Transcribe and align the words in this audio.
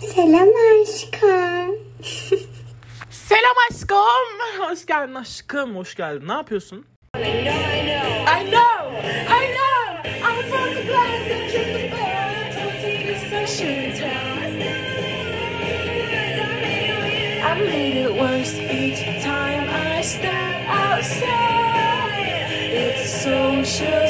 Selam 0.00 0.48
aşkım. 0.82 1.76
Selam 3.10 3.56
aşkım. 3.70 4.28
Hoş 4.58 4.86
geldin 4.86 5.14
aşkım. 5.14 5.76
Hoş 5.76 5.94
geldin. 5.94 6.28
Ne 6.28 6.32
yapıyorsun? 6.32 6.84
I 7.16 7.20
know, 7.20 7.48
I 8.36 8.44
know. 8.46 10.08
I'm 10.22 10.42
from 10.50 10.74
the 10.74 10.82
glass 10.82 11.30
and 11.32 11.50
just 11.50 11.72
the 11.72 11.88
fire 11.90 12.52
to 12.52 12.62
see 12.80 12.98
the 13.06 13.14
sunshine 13.30 13.92
town. 13.98 14.28
I 17.40 17.60
made 17.60 17.96
it 17.96 18.12
worse 18.20 18.54
each 18.58 19.24
time 19.24 19.68
I 19.98 20.02
step 20.02 20.68
outside. 20.68 22.28
It's 22.72 23.22
social 23.22 24.07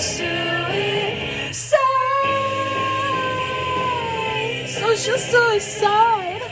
Social 5.08 5.18
suicide. 5.18 6.42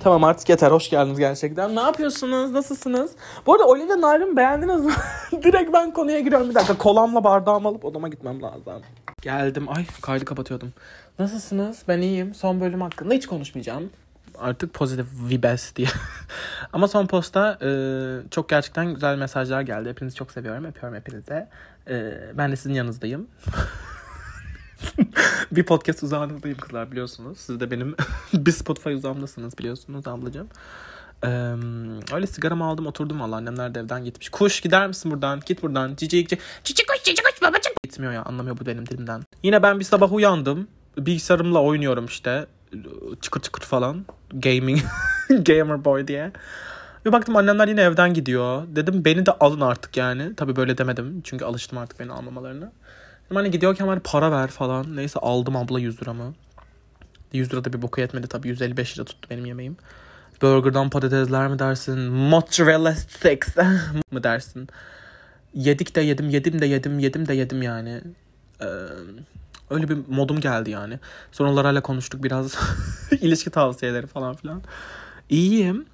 Tamam 0.00 0.24
artık 0.24 0.48
yeter. 0.48 0.70
Hoş 0.70 0.90
geldiniz 0.90 1.18
gerçekten. 1.18 1.76
Ne 1.76 1.80
yapıyorsunuz? 1.80 2.50
Nasılsınız? 2.50 3.12
Bu 3.46 3.52
arada 3.52 3.64
Olivia 3.64 4.00
Nair'ın 4.00 4.36
beğendiniz 4.36 4.84
mi? 4.84 4.92
Direkt 5.42 5.72
ben 5.72 5.90
konuya 5.90 6.20
giriyorum. 6.20 6.50
Bir 6.50 6.54
dakika 6.54 6.78
kolamla 6.78 7.24
bardağımı 7.24 7.68
alıp 7.68 7.84
odama 7.84 8.08
gitmem 8.08 8.42
lazım. 8.42 8.82
Geldim. 9.22 9.68
Ay 9.68 9.86
kaydı 10.02 10.24
kapatıyordum. 10.24 10.72
Nasılsınız? 11.18 11.82
Ben 11.88 11.98
iyiyim. 12.00 12.34
Son 12.34 12.60
bölüm 12.60 12.80
hakkında 12.80 13.14
hiç 13.14 13.26
konuşmayacağım. 13.26 13.90
Artık 14.38 14.74
pozitif 14.74 15.06
vibes 15.30 15.76
diye. 15.76 15.88
Ama 16.72 16.88
son 16.88 17.06
posta 17.06 17.58
e, 17.62 17.70
çok 18.30 18.48
gerçekten 18.48 18.94
güzel 18.94 19.16
mesajlar 19.16 19.62
geldi. 19.62 19.88
Hepinizi 19.88 20.16
çok 20.16 20.32
seviyorum. 20.32 20.64
Öpüyorum 20.64 20.98
hepinize. 20.98 21.48
E, 21.88 22.12
ben 22.34 22.52
de 22.52 22.56
sizin 22.56 22.74
yanınızdayım. 22.74 23.26
bir 25.52 25.62
podcast 25.62 26.02
uzağınızdayım 26.02 26.58
kızlar 26.58 26.90
biliyorsunuz. 26.90 27.38
Siz 27.38 27.60
de 27.60 27.70
benim 27.70 27.94
bir 28.34 28.52
Spotify 28.52 28.90
uzağımdasınız 28.90 29.58
biliyorsunuz 29.58 30.08
ablacığım. 30.08 30.48
Ee, 31.24 31.28
öyle 32.14 32.26
sigaramı 32.26 32.64
aldım 32.64 32.86
oturdum 32.86 33.20
valla 33.20 33.36
annemler 33.36 33.74
de 33.74 33.80
evden 33.80 34.04
gitmiş. 34.04 34.28
Kuş 34.28 34.60
gider 34.60 34.86
misin 34.86 35.12
buradan? 35.12 35.40
Git 35.46 35.62
buradan. 35.62 35.96
Cici 35.96 36.08
cici. 36.08 36.38
Cici 36.64 36.86
kuş 36.86 37.02
cici 37.02 37.22
kuş 37.22 37.42
babacım. 37.42 37.72
Gitmiyor 37.84 38.12
ya 38.12 38.22
anlamıyor 38.22 38.58
bu 38.58 38.66
benim 38.66 38.86
dilimden. 38.86 39.22
Yine 39.42 39.62
ben 39.62 39.80
bir 39.80 39.84
sabah 39.84 40.12
uyandım. 40.12 40.68
Bilgisayarımla 40.98 41.62
oynuyorum 41.62 42.06
işte. 42.06 42.46
Çıkır 43.20 43.40
çıkır 43.40 43.62
falan. 43.62 44.06
Gaming. 44.32 44.80
Gamer 45.28 45.84
boy 45.84 46.08
diye. 46.08 46.32
Bir 47.04 47.12
baktım 47.12 47.36
annemler 47.36 47.68
yine 47.68 47.82
evden 47.82 48.14
gidiyor. 48.14 48.62
Dedim 48.68 49.04
beni 49.04 49.26
de 49.26 49.30
alın 49.32 49.60
artık 49.60 49.96
yani. 49.96 50.36
Tabii 50.36 50.56
böyle 50.56 50.78
demedim. 50.78 51.20
Çünkü 51.24 51.44
alıştım 51.44 51.78
artık 51.78 52.00
beni 52.00 52.12
almamalarını. 52.12 52.72
Hani 53.34 53.50
gidiyorken 53.50 53.86
hani 53.88 54.00
para 54.00 54.32
ver 54.32 54.48
falan. 54.48 54.96
Neyse 54.96 55.18
aldım 55.20 55.56
abla 55.56 55.80
100 55.80 56.02
liramı. 56.02 56.34
100 57.32 57.52
lira 57.52 57.64
da 57.64 57.72
bir 57.72 57.82
boku 57.82 58.00
yetmedi 58.00 58.26
tabii. 58.26 58.48
155 58.48 58.98
lira 58.98 59.04
tuttu 59.04 59.30
benim 59.30 59.46
yemeğim. 59.46 59.76
Burger'dan 60.42 60.90
patatesler 60.90 61.48
mi 61.48 61.58
dersin? 61.58 61.98
Mozzarella 62.00 62.94
sticks 62.94 63.56
mı 64.10 64.22
dersin? 64.22 64.68
Yedik 65.54 65.94
de 65.94 66.00
yedim, 66.00 66.28
yedim 66.28 66.60
de 66.60 66.66
yedim, 66.66 66.98
yedim 66.98 67.28
de 67.28 67.34
yedim 67.34 67.62
yani. 67.62 68.00
Ee, 68.60 68.66
öyle 69.70 69.88
bir 69.88 69.98
modum 70.08 70.40
geldi 70.40 70.70
yani. 70.70 70.98
Sonra 71.32 71.50
onlarla 71.50 71.80
konuştuk 71.80 72.24
biraz. 72.24 72.54
ilişki 73.20 73.50
tavsiyeleri 73.50 74.06
falan 74.06 74.34
filan. 74.34 74.62
İyiyim. 75.28 75.86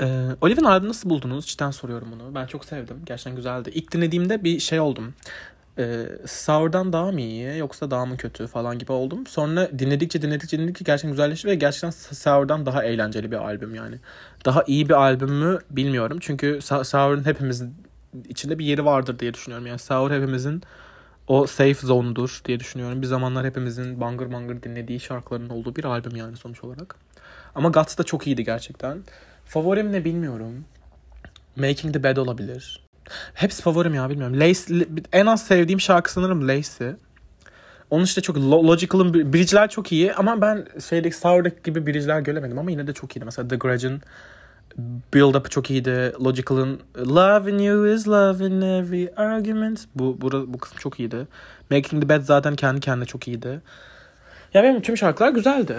Ee, 0.00 0.28
Olive'in 0.40 0.64
albümü 0.64 0.88
nasıl 0.88 1.10
buldunuz? 1.10 1.46
Cidden 1.46 1.70
soruyorum 1.70 2.08
bunu. 2.12 2.34
Ben 2.34 2.46
çok 2.46 2.64
sevdim. 2.64 2.96
Gerçekten 3.06 3.36
güzeldi. 3.36 3.70
İlk 3.74 3.92
dinlediğimde 3.92 4.44
bir 4.44 4.60
şey 4.60 4.80
oldum. 4.80 5.14
Ee, 5.78 6.06
Sour'dan 6.26 6.92
daha 6.92 7.12
mı 7.12 7.20
iyi 7.20 7.58
yoksa 7.58 7.90
daha 7.90 8.06
mı 8.06 8.16
kötü 8.16 8.46
falan 8.46 8.78
gibi 8.78 8.92
oldum. 8.92 9.26
Sonra 9.26 9.78
dinledikçe 9.78 10.22
dinledikçe 10.22 10.58
dinledikçe 10.58 10.84
gerçekten 10.84 11.10
güzelleşti 11.10 11.48
ve 11.48 11.54
gerçekten 11.54 11.90
Sour'dan 11.90 12.66
daha 12.66 12.84
eğlenceli 12.84 13.30
bir 13.30 13.36
albüm 13.36 13.74
yani. 13.74 13.96
Daha 14.44 14.62
iyi 14.66 14.88
bir 14.88 14.94
albüm 14.94 15.32
mü 15.32 15.58
bilmiyorum. 15.70 16.18
Çünkü 16.20 16.58
Sour'un 16.62 17.26
hepimizin 17.26 17.74
içinde 18.28 18.58
bir 18.58 18.64
yeri 18.64 18.84
vardır 18.84 19.18
diye 19.18 19.34
düşünüyorum. 19.34 19.66
Yani 19.66 19.78
Sour 19.78 20.10
hepimizin 20.10 20.62
o 21.28 21.46
safe 21.46 21.74
zone'dur 21.74 22.40
diye 22.44 22.60
düşünüyorum. 22.60 23.02
Bir 23.02 23.06
zamanlar 23.06 23.46
hepimizin 23.46 24.00
bangır 24.00 24.32
bangır 24.32 24.62
dinlediği 24.62 25.00
şarkıların 25.00 25.48
olduğu 25.48 25.76
bir 25.76 25.84
albüm 25.84 26.16
yani 26.16 26.36
sonuç 26.36 26.64
olarak. 26.64 26.96
Ama 27.54 27.68
Guts 27.68 27.98
da 27.98 28.02
çok 28.02 28.26
iyiydi 28.26 28.44
gerçekten. 28.44 29.02
Favorim 29.44 29.92
ne 29.92 30.04
bilmiyorum. 30.04 30.64
Making 31.56 31.94
the 31.94 32.02
Bed 32.02 32.16
olabilir. 32.16 32.83
Hepsi 33.34 33.62
favorim 33.62 33.94
ya 33.94 34.10
bilmiyorum. 34.10 34.40
Lace, 34.40 34.86
en 35.12 35.26
az 35.26 35.46
sevdiğim 35.46 35.80
şarkı 35.80 36.12
sanırım 36.12 36.48
Lace'i. 36.48 36.96
Onun 37.90 38.04
işte 38.04 38.20
çok 38.20 38.36
Logical'ın 38.36 39.32
bridge'ler 39.32 39.70
çok 39.70 39.92
iyi 39.92 40.14
ama 40.14 40.40
ben 40.40 40.66
şeydeki 40.88 41.16
Sour'daki 41.16 41.56
gibi 41.64 41.86
bridge'ler 41.86 42.20
göremedim 42.20 42.58
ama 42.58 42.70
yine 42.70 42.86
de 42.86 42.92
çok 42.92 43.16
iyiydi. 43.16 43.24
Mesela 43.24 43.48
The 43.48 43.56
Grudge'ın 43.56 44.02
build 45.14 45.34
up'ı 45.34 45.50
çok 45.50 45.70
iyiydi. 45.70 46.12
Logical'ın 46.24 46.80
Loving 46.98 47.62
you 47.62 47.88
is 47.88 48.08
loving 48.08 48.64
every 48.64 49.08
argument. 49.16 49.84
Bu, 49.94 50.20
bu, 50.20 50.52
bu 50.52 50.58
kısım 50.58 50.78
çok 50.78 51.00
iyiydi. 51.00 51.26
Making 51.70 52.02
the 52.02 52.08
Bed 52.08 52.22
zaten 52.22 52.56
kendi 52.56 52.80
kendine 52.80 53.06
çok 53.06 53.28
iyiydi. 53.28 53.60
Ya 54.54 54.62
benim 54.62 54.82
tüm 54.82 54.96
şarkılar 54.96 55.30
güzeldi. 55.30 55.76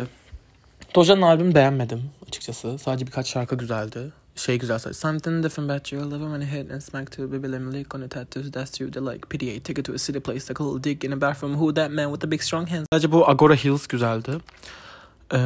Doja'nın 0.96 1.22
albümü 1.22 1.56
beğenmedim 1.56 2.04
açıkçası. 2.28 2.78
Sadece 2.78 3.08
birkaç 3.08 3.28
şarkı 3.28 3.56
güzeldi 3.56 4.12
şey 4.36 4.60
güzel 4.60 4.80
sadece. 4.80 5.00
Something 5.00 5.44
different 5.44 5.72
about 5.72 5.94
you. 5.94 6.02
I 6.02 6.12
love 6.12 6.20
when 6.20 6.42
I 6.42 6.46
hit 6.46 6.72
and 6.72 6.82
smack 6.82 7.12
to 7.12 7.32
baby 7.32 7.52
let 7.52 7.62
me 7.62 7.80
lick 7.80 7.96
on 7.96 8.02
the 8.02 8.10
tattoos. 8.10 8.52
That's 8.52 8.82
you. 8.82 8.92
They 8.92 9.04
like 9.14 9.28
PDA. 9.30 9.60
Take 9.64 9.82
it 9.82 9.86
to 9.86 9.94
a 9.94 9.98
city 9.98 10.20
place. 10.20 10.50
Like 10.50 10.64
a 10.64 10.66
little 10.66 10.84
dig 10.84 11.06
in 11.06 11.12
a 11.12 11.22
bathroom. 11.22 11.54
Who 11.54 11.74
that 11.74 11.92
man 11.92 12.12
with 12.12 12.22
the 12.22 12.32
big 12.32 12.42
strong 12.42 12.70
hands. 12.70 12.88
Sadece 12.94 13.12
bu 13.12 13.30
Agora 13.30 13.56
Hills 13.56 13.88
güzeldi. 13.88 14.32
Ee, 15.34 15.38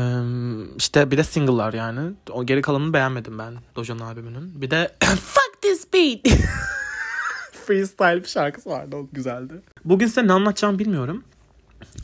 işte 0.78 1.12
bir 1.12 1.18
de 1.18 1.24
single'lar 1.24 1.74
yani. 1.74 2.14
O 2.32 2.46
geri 2.46 2.62
kalanını 2.62 2.94
beğenmedim 2.94 3.40
ben 3.40 3.54
Doja'nın 3.76 4.00
albümünün. 4.00 4.62
Bir 4.62 4.72
de 4.72 4.96
Fuck 5.04 5.62
this 5.62 5.94
beat. 5.94 6.20
Freestyle 7.66 8.24
bir 8.24 8.30
şarkısı 8.30 8.70
vardı. 8.70 8.96
O 8.96 9.08
güzeldi. 9.12 9.54
Bugün 9.86 10.08
size 10.08 10.28
ne 10.28 10.34
anlatacağım 10.34 10.80
bilmiyorum. 10.80 11.24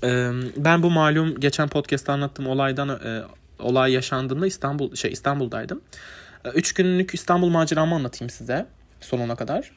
Ee, 0.03 0.31
ben 0.57 0.83
bu 0.83 0.91
malum 0.91 1.39
geçen 1.39 1.67
podcast'ta 1.67 2.13
anlattığım 2.13 2.47
olaydan 2.47 2.89
e, 2.89 3.23
olay 3.59 3.91
yaşandığında 3.91 4.47
İstanbul 4.47 4.95
şey 4.95 5.11
İstanbul'daydım. 5.11 5.81
Üç 6.53 6.73
günlük 6.73 7.13
İstanbul 7.13 7.49
maceramı 7.49 7.95
anlatayım 7.95 8.29
size 8.29 8.65
sonuna 9.01 9.35
kadar. 9.35 9.71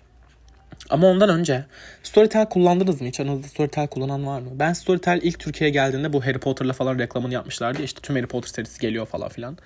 Ama 0.90 1.06
ondan 1.06 1.28
önce 1.28 1.64
Storytel 2.02 2.48
kullandınız 2.48 3.00
mı? 3.00 3.08
Hiç 3.08 3.20
aranızda 3.20 3.48
Storytel 3.48 3.86
kullanan 3.86 4.26
var 4.26 4.40
mı? 4.40 4.50
Ben 4.52 4.72
Storytel 4.72 5.20
ilk 5.22 5.38
Türkiye'ye 5.38 5.72
geldiğinde 5.72 6.12
bu 6.12 6.26
Harry 6.26 6.38
Potter'la 6.38 6.72
falan 6.72 6.98
reklamını 6.98 7.34
yapmışlardı. 7.34 7.82
İşte 7.82 8.00
tüm 8.00 8.16
Harry 8.16 8.26
Potter 8.26 8.48
serisi 8.48 8.80
geliyor 8.80 9.06
falan 9.06 9.28
filan. 9.28 9.58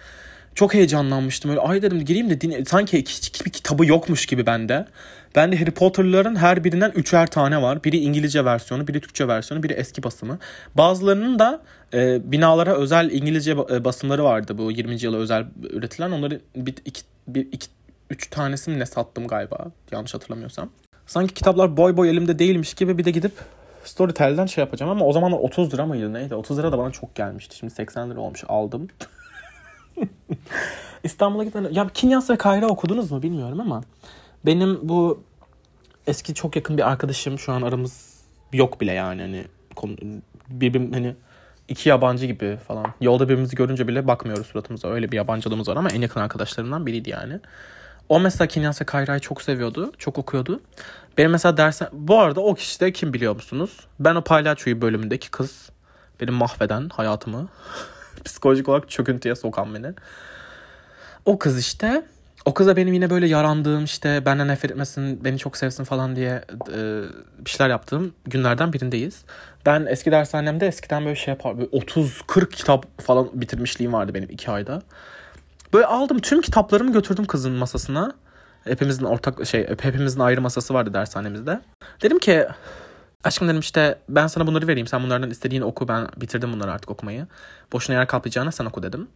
Çok 0.55 0.75
heyecanlanmıştım. 0.75 1.51
Öyle 1.51 1.61
ay 1.61 1.83
dedim 1.83 2.05
gireyim 2.05 2.31
de 2.31 2.41
dinle. 2.41 2.65
Sanki 2.65 2.99
hiçbir 2.99 3.51
kitabı 3.51 3.87
yokmuş 3.87 4.27
gibi 4.27 4.47
bende. 4.47 4.87
Ben 5.35 5.53
de 5.53 5.59
Harry 5.59 5.71
Potter'ların 5.71 6.37
her 6.37 6.65
birinden 6.65 6.91
üçer 6.91 7.27
tane 7.27 7.63
var. 7.63 7.85
Biri 7.85 7.99
İngilizce 7.99 8.45
versiyonu, 8.45 8.89
biri 8.89 9.01
Türkçe 9.01 9.29
versiyonu, 9.29 9.63
biri 9.63 9.73
eski 9.73 10.03
basımı. 10.03 10.39
Bazılarının 10.75 11.39
da 11.39 11.63
e, 11.95 12.33
binalara 12.33 12.75
özel 12.75 13.11
İngilizce 13.11 13.57
e, 13.71 13.85
basımları 13.85 14.25
vardı 14.25 14.59
bu 14.59 14.73
20. 14.73 15.03
yıla 15.03 15.17
özel 15.17 15.45
üretilen. 15.71 16.11
Onları 16.11 16.41
bir, 16.57 16.75
iki, 16.85 17.03
bir, 17.29 17.49
iki, 17.53 17.67
üç 18.11 18.31
tanesi 18.31 18.71
mi 18.71 18.79
ne 18.79 18.87
sattım 18.87 19.27
galiba 19.27 19.67
yanlış 19.93 20.15
hatırlamıyorsam. 20.15 20.71
Sanki 21.07 21.35
kitaplar 21.35 21.77
boy 21.77 21.97
boy 21.97 22.11
elimde 22.11 22.39
değilmiş 22.39 22.75
gibi 22.75 22.99
bir 22.99 23.05
de 23.05 23.11
gidip 23.11 23.33
Storytel'den 23.85 24.47
şey 24.47 24.65
yapacağım 24.65 24.93
ama 24.93 25.05
o 25.05 25.13
zamanlar 25.13 25.39
30 25.39 25.75
lira 25.75 25.87
mıydı 25.87 26.13
neydi? 26.13 26.35
30 26.35 26.59
lira 26.59 26.73
da 26.73 26.79
bana 26.79 26.91
çok 26.91 27.15
gelmişti. 27.15 27.57
Şimdi 27.57 27.75
80 27.75 28.11
lira 28.11 28.21
olmuş 28.21 28.45
aldım. 28.49 28.89
İstanbul'a 31.05 31.45
giden... 31.45 31.73
Ya 31.73 31.89
Kinyas 31.95 32.31
ve 32.31 32.37
Kayra 32.37 32.67
okudunuz 32.67 33.11
mu 33.11 33.23
bilmiyorum 33.23 33.61
ama 33.61 33.83
benim 34.47 34.79
bu 34.83 35.23
eski 36.07 36.35
çok 36.35 36.57
yakın 36.57 36.79
bir 36.79 36.91
arkadaşım 36.91 37.39
şu 37.39 37.53
an 37.53 37.63
aramız 37.63 38.21
yok 38.53 38.81
bile 38.81 38.93
yani 38.93 39.23
hani 39.23 39.45
birbirim 40.49 40.93
hani 40.93 41.15
iki 41.69 41.89
yabancı 41.89 42.27
gibi 42.27 42.57
falan. 42.57 42.87
Yolda 43.01 43.25
birbirimizi 43.25 43.57
görünce 43.57 43.89
bile 43.89 44.07
bakmıyoruz 44.07 44.47
suratımıza. 44.47 44.89
Öyle 44.89 45.13
bir 45.13 45.17
yabancılığımız 45.17 45.69
var 45.69 45.77
ama 45.77 45.89
en 45.89 46.01
yakın 46.01 46.21
arkadaşlarımdan 46.21 46.87
biriydi 46.87 47.11
yani. 47.11 47.41
O 48.09 48.21
mesela 48.21 48.49
Kinyas 48.49 48.81
ve 48.81 48.85
Kayra'yı 48.85 49.21
çok 49.21 49.43
seviyordu. 49.43 49.93
Çok 49.99 50.19
okuyordu. 50.19 50.61
Benim 51.19 51.31
mesela 51.31 51.57
dersen... 51.57 51.89
Bu 51.93 52.19
arada 52.19 52.41
o 52.41 52.55
kişi 52.55 52.81
de 52.81 52.93
kim 52.93 53.13
biliyor 53.13 53.35
musunuz? 53.35 53.81
Ben 54.01 54.15
o 54.15 54.23
palyaçoyu 54.25 54.81
bölümündeki 54.81 55.31
kız. 55.31 55.71
Benim 56.21 56.35
mahveden 56.35 56.89
hayatımı. 56.89 57.49
Psikolojik 58.25 58.69
olarak 58.69 58.91
çöküntüye 58.91 59.35
sokan 59.35 59.75
beni. 59.75 59.95
O 61.25 61.39
kız 61.39 61.59
işte 61.59 62.03
o 62.45 62.55
kıza 62.55 62.77
benim 62.77 62.95
yine 62.95 63.11
böyle 63.11 63.27
yarandığım 63.27 63.85
işte 63.85 64.23
benden 64.27 64.49
nefret 64.49 64.71
etmesin, 64.71 65.25
beni 65.25 65.39
çok 65.39 65.57
sevsin 65.57 65.85
falan 65.85 66.17
diye 66.17 66.45
e, 66.75 67.03
bir 67.39 67.51
şeyler 67.51 67.71
yaptığım 67.71 68.15
günlerden 68.25 68.73
birindeyiz. 68.73 69.25
Ben 69.67 69.87
eski 69.87 70.13
dershanemde 70.13 70.67
eskiden 70.67 71.05
böyle 71.05 71.17
şey 71.17 71.33
yapar, 71.33 71.53
30-40 71.53 72.49
kitap 72.51 73.03
falan 73.03 73.29
bitirmişliğim 73.33 73.93
vardı 73.93 74.15
benim 74.15 74.31
iki 74.31 74.51
ayda. 74.51 74.83
Böyle 75.73 75.87
aldım 75.87 76.19
tüm 76.19 76.41
kitaplarımı 76.41 76.93
götürdüm 76.93 77.25
kızın 77.25 77.53
masasına. 77.53 78.13
Hepimizin 78.65 79.05
ortak 79.05 79.47
şey 79.47 79.69
hepimizin 79.69 80.21
ayrı 80.21 80.41
masası 80.41 80.75
vardı 80.75 80.95
dershanemizde. 80.95 81.61
Dedim 82.03 82.19
ki 82.19 82.47
Aşkım 83.25 83.49
dedim 83.49 83.61
işte 83.61 83.99
ben 84.09 84.27
sana 84.27 84.47
bunları 84.47 84.67
vereyim. 84.67 84.87
Sen 84.87 85.03
bunlardan 85.03 85.31
istediğini 85.31 85.65
oku. 85.65 85.89
Ben 85.89 86.09
bitirdim 86.17 86.53
bunları 86.53 86.73
artık 86.73 86.91
okumayı. 86.91 87.27
Boşuna 87.73 87.97
yer 87.97 88.07
kaplayacağına 88.07 88.53
sen 88.53 88.65
oku 88.65 88.83
dedim. 88.83 89.09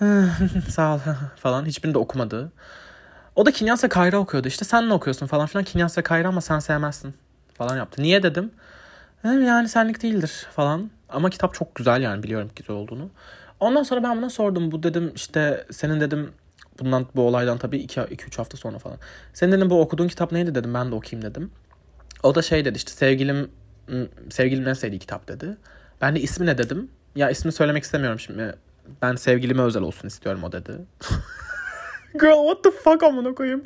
Sağ 0.68 0.94
ol 0.94 0.98
falan. 1.36 1.64
Hiçbirini 1.64 1.94
de 1.94 1.98
okumadı. 1.98 2.52
O 3.36 3.46
da 3.46 3.50
Kinyas 3.52 3.84
ve 3.84 3.88
Kayra 3.88 4.18
okuyordu 4.18 4.48
işte. 4.48 4.64
Sen 4.64 4.88
ne 4.88 4.92
okuyorsun 4.92 5.26
falan 5.26 5.46
filan. 5.46 5.64
Kinyas 5.64 5.98
ve 5.98 6.02
Kayra 6.02 6.28
ama 6.28 6.40
sen 6.40 6.58
sevmezsin 6.58 7.14
falan 7.54 7.76
yaptı. 7.76 8.02
Niye 8.02 8.22
dedim. 8.22 8.50
Yani 9.24 9.68
senlik 9.68 10.02
değildir 10.02 10.46
falan. 10.56 10.90
Ama 11.08 11.30
kitap 11.30 11.54
çok 11.54 11.74
güzel 11.74 12.02
yani 12.02 12.22
biliyorum 12.22 12.50
güzel 12.56 12.76
olduğunu. 12.76 13.10
Ondan 13.60 13.82
sonra 13.82 14.02
ben 14.02 14.16
buna 14.16 14.30
sordum. 14.30 14.72
Bu 14.72 14.82
dedim 14.82 15.12
işte 15.14 15.66
senin 15.70 16.00
dedim 16.00 16.30
bundan 16.80 17.06
bu 17.16 17.22
olaydan 17.22 17.58
tabii 17.58 17.78
2-3 17.78 18.36
hafta 18.36 18.56
sonra 18.56 18.78
falan. 18.78 18.98
Senin 19.34 19.52
dedim 19.52 19.70
bu 19.70 19.80
okuduğun 19.80 20.08
kitap 20.08 20.32
neydi 20.32 20.54
dedim. 20.54 20.74
Ben 20.74 20.90
de 20.90 20.94
okuyayım 20.94 21.30
dedim. 21.30 21.50
O 22.26 22.34
da 22.34 22.42
şey 22.42 22.64
dedi 22.64 22.76
işte 22.76 22.92
sevgilim 22.92 23.50
sevgilim 24.30 24.68
en 24.68 24.72
sevdiği 24.72 25.00
kitap 25.00 25.28
dedi. 25.28 25.56
Ben 26.00 26.16
de 26.16 26.20
ismi 26.20 26.46
ne 26.46 26.58
dedim. 26.58 26.90
Ya 27.16 27.30
ismi 27.30 27.52
söylemek 27.52 27.84
istemiyorum 27.84 28.20
şimdi. 28.20 28.54
Ben 29.02 29.16
sevgilime 29.16 29.62
özel 29.62 29.82
olsun 29.82 30.08
istiyorum 30.08 30.44
o 30.44 30.52
dedi. 30.52 30.72
Girl 32.20 32.48
what 32.48 32.64
the 32.64 32.70
fuck 32.70 33.02
amına 33.02 33.34
koyayım. 33.34 33.62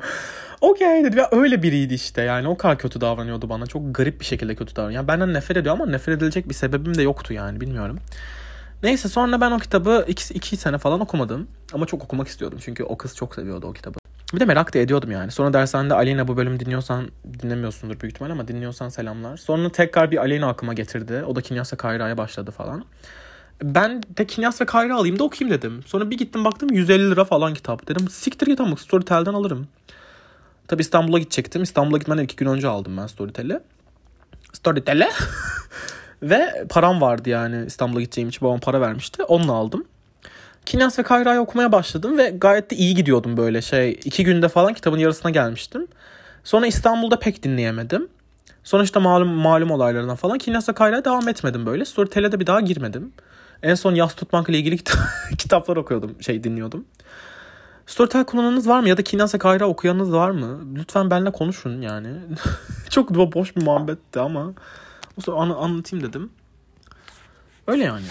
Okey 0.60 1.04
dedi. 1.04 1.18
Ya 1.18 1.28
öyle 1.32 1.62
biriydi 1.62 1.94
işte 1.94 2.22
yani 2.22 2.48
o 2.48 2.56
kadar 2.56 2.78
kötü 2.78 3.00
davranıyordu 3.00 3.48
bana. 3.48 3.66
Çok 3.66 3.94
garip 3.94 4.20
bir 4.20 4.24
şekilde 4.24 4.54
kötü 4.54 4.76
davranıyor. 4.76 4.96
Yani 4.96 5.08
benden 5.08 5.34
nefret 5.34 5.56
ediyor 5.56 5.74
ama 5.74 5.86
nefret 5.86 6.16
edilecek 6.16 6.48
bir 6.48 6.54
sebebim 6.54 6.94
de 6.94 7.02
yoktu 7.02 7.34
yani 7.34 7.60
bilmiyorum. 7.60 7.98
Neyse 8.82 9.08
sonra 9.08 9.40
ben 9.40 9.50
o 9.50 9.58
kitabı 9.58 10.04
iki, 10.08 10.34
iki 10.34 10.56
sene 10.56 10.78
falan 10.78 11.00
okumadım. 11.00 11.48
Ama 11.72 11.86
çok 11.86 12.04
okumak 12.04 12.28
istiyordum 12.28 12.58
çünkü 12.62 12.84
o 12.84 12.96
kız 12.96 13.16
çok 13.16 13.34
seviyordu 13.34 13.66
o 13.66 13.72
kitabı. 13.72 13.99
Bir 14.34 14.40
de 14.40 14.44
merak 14.44 14.74
da 14.74 14.78
ediyordum 14.78 15.10
yani. 15.10 15.30
Sonra 15.30 15.52
dershanede 15.52 15.94
Aleyna 15.94 16.28
bu 16.28 16.36
bölümü 16.36 16.60
dinliyorsan 16.60 17.08
dinlemiyorsundur 17.42 18.00
büyük 18.00 18.14
ihtimal 18.14 18.30
ama 18.30 18.48
dinliyorsan 18.48 18.88
selamlar. 18.88 19.36
Sonra 19.36 19.72
tekrar 19.72 20.10
bir 20.10 20.16
Aleyna 20.16 20.48
aklıma 20.48 20.74
getirdi. 20.74 21.24
O 21.26 21.36
da 21.36 21.40
Kinyas 21.40 21.72
ve 21.72 21.76
Kayra'ya 21.76 22.18
başladı 22.18 22.50
falan. 22.50 22.84
Ben 23.62 24.02
de 24.02 24.26
Kinyas 24.26 24.60
ve 24.60 24.66
Kayra 24.66 24.96
alayım 24.96 25.18
da 25.18 25.24
okuyayım 25.24 25.58
dedim. 25.58 25.82
Sonra 25.86 26.10
bir 26.10 26.18
gittim 26.18 26.44
baktım 26.44 26.68
150 26.72 27.10
lira 27.10 27.24
falan 27.24 27.54
kitap. 27.54 27.88
Dedim 27.88 28.08
siktir 28.08 28.46
git 28.46 28.60
ama 28.60 28.76
Storytel'den 28.76 29.34
alırım. 29.34 29.68
Tabi 30.68 30.82
İstanbul'a 30.82 31.18
gidecektim. 31.18 31.62
İstanbul'a 31.62 31.98
gitmeden 31.98 32.24
iki 32.24 32.36
gün 32.36 32.46
önce 32.46 32.68
aldım 32.68 32.96
ben 32.96 33.06
Storytel'i. 33.06 33.60
Storytel'e. 34.52 35.10
ve 36.22 36.66
param 36.68 37.00
vardı 37.00 37.28
yani 37.28 37.66
İstanbul'a 37.66 38.00
gideceğim 38.00 38.28
için 38.28 38.48
babam 38.48 38.60
para 38.60 38.80
vermişti. 38.80 39.22
Onunla 39.22 39.52
aldım. 39.52 39.84
Kinyas 40.70 40.98
ve 40.98 41.02
Kayra'yı 41.02 41.40
okumaya 41.40 41.72
başladım 41.72 42.18
ve 42.18 42.30
gayet 42.30 42.70
de 42.70 42.76
iyi 42.76 42.94
gidiyordum 42.94 43.36
böyle 43.36 43.62
şey. 43.62 44.00
iki 44.04 44.24
günde 44.24 44.48
falan 44.48 44.74
kitabın 44.74 44.98
yarısına 44.98 45.30
gelmiştim. 45.30 45.86
Sonra 46.44 46.66
İstanbul'da 46.66 47.18
pek 47.18 47.42
dinleyemedim. 47.42 48.08
Sonra 48.64 48.82
işte 48.82 48.98
malum, 48.98 49.28
malum 49.28 49.70
olaylarından 49.70 50.16
falan 50.16 50.38
Kinyas 50.38 50.68
ve 50.68 50.72
Kayra'ya 50.72 51.04
devam 51.04 51.28
etmedim 51.28 51.66
böyle. 51.66 51.84
Storytel'e 51.84 52.32
de 52.32 52.40
bir 52.40 52.46
daha 52.46 52.60
girmedim. 52.60 53.12
En 53.62 53.74
son 53.74 53.94
yaz 53.94 54.14
tutmak 54.14 54.48
ile 54.48 54.58
ilgili 54.58 54.78
kitaplar 55.38 55.76
okuyordum, 55.76 56.22
şey 56.22 56.44
dinliyordum. 56.44 56.84
Storytel 57.86 58.24
kullananınız 58.24 58.68
var 58.68 58.80
mı 58.80 58.88
ya 58.88 58.96
da 58.96 59.02
Kinyas 59.02 59.34
ve 59.34 59.38
Kayra 59.38 59.66
okuyanınız 59.66 60.12
var 60.12 60.30
mı? 60.30 60.60
Lütfen 60.76 61.10
benimle 61.10 61.32
konuşun 61.32 61.82
yani. 61.82 62.08
Çok 62.90 63.10
boş 63.10 63.56
bir 63.56 63.62
muhabbetti 63.62 64.20
ama 64.20 64.52
an 65.26 65.50
anlatayım 65.50 66.06
dedim. 66.06 66.30
Öyle 67.66 67.84
yani. 67.84 68.04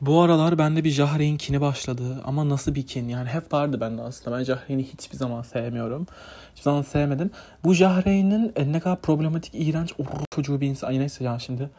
Bu 0.00 0.20
aralar 0.20 0.58
bende 0.58 0.84
bir 0.84 0.90
Jahreyn 0.90 1.36
kini 1.36 1.60
başladı. 1.60 2.22
Ama 2.24 2.48
nasıl 2.48 2.74
bir 2.74 2.86
kin? 2.86 3.08
Yani 3.08 3.28
hep 3.28 3.52
vardı 3.52 3.80
bende 3.80 4.02
aslında. 4.02 4.38
Ben 4.38 4.44
Jahreyn'i 4.44 4.84
hiçbir 4.84 5.16
zaman 5.16 5.42
sevmiyorum. 5.42 6.06
Hiçbir 6.50 6.62
zaman 6.62 6.82
sevmedim. 6.82 7.30
Bu 7.64 7.74
Jahreyn'in 7.74 8.52
e, 8.56 8.72
ne 8.72 8.80
kadar 8.80 9.00
problematik, 9.00 9.54
iğrenç, 9.54 9.92
o 9.98 10.02
çocuğu 10.30 10.60
bir 10.60 10.66
insan. 10.66 10.88
Ay 10.88 10.98
neyse 10.98 11.24
ya 11.24 11.38
şimdi. 11.38 11.70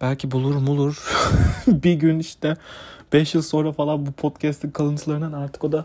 Belki 0.00 0.30
bulur 0.30 0.54
mulur. 0.54 1.12
bir 1.66 1.94
gün 1.94 2.18
işte 2.18 2.56
5 3.12 3.34
yıl 3.34 3.42
sonra 3.42 3.72
falan 3.72 4.06
bu 4.06 4.12
podcast'ın 4.12 4.70
kalıntılarından 4.70 5.32
artık 5.32 5.64
o 5.64 5.72
da 5.72 5.84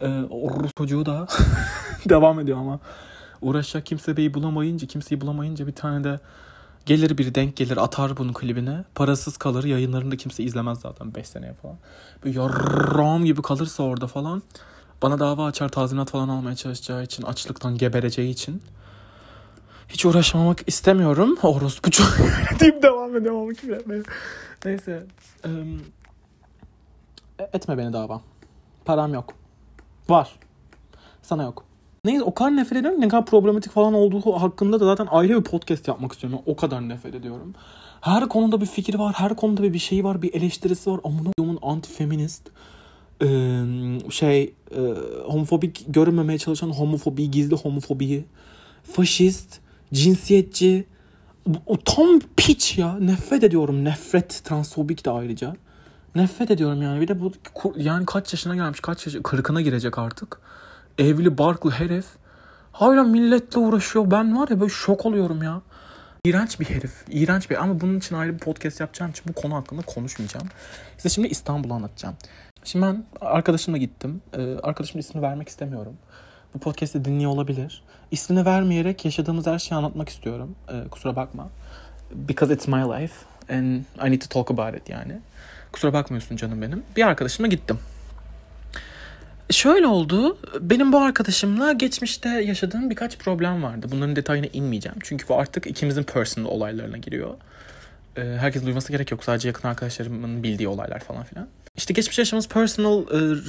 e, 0.00 0.08
o 0.30 0.50
çocuğu 0.78 1.06
da 1.06 1.26
devam 2.08 2.40
ediyor 2.40 2.58
ama 2.58 2.80
uğraşacak 3.42 3.86
kimse 3.86 4.16
beyi 4.16 4.34
bulamayınca, 4.34 4.86
kimseyi 4.86 5.20
bulamayınca 5.20 5.66
bir 5.66 5.74
tane 5.74 6.04
de 6.04 6.20
Gelir 6.88 7.18
biri 7.18 7.34
denk 7.34 7.56
gelir 7.56 7.76
atar 7.76 8.16
bunun 8.16 8.32
klibine. 8.32 8.84
Parasız 8.94 9.36
kalır. 9.36 9.64
Yayınlarında 9.64 10.16
kimse 10.16 10.42
izlemez 10.42 10.80
zaten 10.80 11.14
5 11.14 11.26
seneye 11.28 11.54
falan. 11.54 11.76
Böyle 12.24 12.38
yarram 12.38 13.24
gibi 13.24 13.42
kalırsa 13.42 13.82
orada 13.82 14.06
falan. 14.06 14.42
Bana 15.02 15.18
dava 15.18 15.46
açar 15.46 15.68
tazminat 15.68 16.10
falan 16.10 16.28
almaya 16.28 16.56
çalışacağı 16.56 17.02
için. 17.02 17.22
Açlıktan 17.22 17.78
gebereceği 17.78 18.30
için. 18.30 18.62
Hiç 19.88 20.04
uğraşmamak 20.04 20.60
istemiyorum. 20.66 21.38
Orospu 21.42 21.90
çok 21.90 22.18
deyip 22.60 22.82
devam 22.82 23.16
ediyorum 23.16 23.40
ama 23.40 24.02
Neyse. 24.64 25.06
Um, 25.44 25.82
etme 27.52 27.78
beni 27.78 27.92
dava. 27.92 28.20
Param 28.84 29.14
yok. 29.14 29.34
Var. 30.08 30.32
Sana 31.22 31.42
yok. 31.42 31.67
Neyse 32.08 32.22
o 32.24 32.34
kadar 32.34 32.56
nefret 32.56 32.78
ediyorum. 32.78 33.00
Ne 33.00 33.08
kadar 33.08 33.26
problematik 33.26 33.72
falan 33.72 33.94
olduğu 33.94 34.32
hakkında 34.32 34.80
da 34.80 34.84
zaten 34.84 35.06
ayrı 35.10 35.38
bir 35.38 35.44
podcast 35.44 35.88
yapmak 35.88 36.12
istiyorum. 36.12 36.38
O 36.46 36.56
kadar 36.56 36.88
nefret 36.88 37.14
ediyorum. 37.14 37.54
Her 38.00 38.28
konuda 38.28 38.60
bir 38.60 38.66
fikri 38.66 38.98
var. 38.98 39.14
Her 39.18 39.36
konuda 39.36 39.62
bir, 39.62 39.72
bir 39.72 39.78
şey 39.78 40.04
var. 40.04 40.22
Bir 40.22 40.34
eleştirisi 40.34 40.90
var. 40.90 41.00
Amına 41.04 41.30
koyduğumun 41.36 41.56
anti-feminist. 41.56 42.40
Ee, 43.22 44.10
şey 44.10 44.54
homofobik 45.24 45.84
görünmemeye 45.88 46.38
çalışan 46.38 46.70
homofobi, 46.70 47.30
gizli 47.30 47.56
homofobiyi. 47.56 48.24
Faşist, 48.92 49.58
cinsiyetçi. 49.92 50.84
O 51.66 51.76
tam 51.76 52.20
piç 52.36 52.78
ya. 52.78 52.98
Nefret 52.98 53.44
ediyorum. 53.44 53.84
Nefret. 53.84 54.44
Transfobik 54.44 55.04
de 55.04 55.10
ayrıca. 55.10 55.56
Nefret 56.14 56.50
ediyorum 56.50 56.82
yani. 56.82 57.00
Bir 57.00 57.08
de 57.08 57.20
bu 57.20 57.32
yani 57.76 58.06
kaç 58.06 58.32
yaşına 58.32 58.54
gelmiş. 58.54 58.80
Kaç 58.80 59.06
yaş 59.06 59.16
kırkına 59.22 59.60
girecek 59.60 59.98
artık 59.98 60.40
evli 60.98 61.38
barklı 61.38 61.70
herif 61.70 62.06
hala 62.72 63.02
milletle 63.04 63.60
uğraşıyor. 63.60 64.10
Ben 64.10 64.36
var 64.36 64.48
ya 64.48 64.60
böyle 64.60 64.72
şok 64.72 65.06
oluyorum 65.06 65.42
ya. 65.42 65.60
İğrenç 66.24 66.60
bir 66.60 66.64
herif. 66.64 66.92
İğrenç 67.10 67.50
bir 67.50 67.62
ama 67.62 67.80
bunun 67.80 67.98
için 67.98 68.14
ayrı 68.14 68.34
bir 68.34 68.38
podcast 68.38 68.80
yapacağım 68.80 69.10
için 69.10 69.24
bu 69.28 69.32
konu 69.32 69.54
hakkında 69.54 69.82
konuşmayacağım. 69.82 70.46
Size 70.96 71.14
şimdi 71.14 71.28
İstanbul'u 71.28 71.74
anlatacağım. 71.74 72.14
Şimdi 72.64 72.86
ben 72.86 73.04
arkadaşımla 73.20 73.78
gittim. 73.78 74.22
Ee, 74.32 74.56
arkadaşımın 74.62 75.00
ismini 75.00 75.22
vermek 75.22 75.48
istemiyorum. 75.48 75.96
Bu 76.54 76.58
podcast'i 76.58 77.04
dinliyor 77.04 77.30
olabilir. 77.30 77.82
İsmini 78.10 78.44
vermeyerek 78.44 79.04
yaşadığımız 79.04 79.46
her 79.46 79.58
şeyi 79.58 79.78
anlatmak 79.78 80.08
istiyorum. 80.08 80.54
Ee, 80.68 80.88
kusura 80.88 81.16
bakma. 81.16 81.48
Because 82.12 82.54
it's 82.54 82.68
my 82.68 82.80
life 82.80 83.14
and 83.48 83.84
I 84.06 84.10
need 84.10 84.20
to 84.20 84.28
talk 84.28 84.50
about 84.50 84.80
it 84.80 84.88
yani. 84.88 85.20
Kusura 85.72 85.92
bakmıyorsun 85.92 86.36
canım 86.36 86.62
benim. 86.62 86.82
Bir 86.96 87.06
arkadaşımla 87.06 87.48
gittim. 87.48 87.78
Şöyle 89.50 89.86
oldu. 89.86 90.38
Benim 90.60 90.92
bu 90.92 90.98
arkadaşımla 90.98 91.72
geçmişte 91.72 92.28
yaşadığım 92.28 92.90
birkaç 92.90 93.18
problem 93.18 93.62
vardı. 93.62 93.86
Bunların 93.90 94.16
detayına 94.16 94.46
inmeyeceğim. 94.52 94.98
Çünkü 95.02 95.28
bu 95.28 95.38
artık 95.38 95.66
ikimizin 95.66 96.02
personal 96.02 96.48
olaylarına 96.48 96.96
giriyor. 96.96 97.34
Ee, 98.16 98.20
herkes 98.20 98.64
duyması 98.64 98.92
gerek 98.92 99.10
yok. 99.10 99.24
Sadece 99.24 99.48
yakın 99.48 99.68
arkadaşlarımın 99.68 100.42
bildiği 100.42 100.68
olaylar 100.68 101.00
falan 101.00 101.24
filan. 101.24 101.48
İşte 101.76 101.94
geçmiş 101.94 102.18
yaşamımız 102.18 102.48
personal 102.48 103.02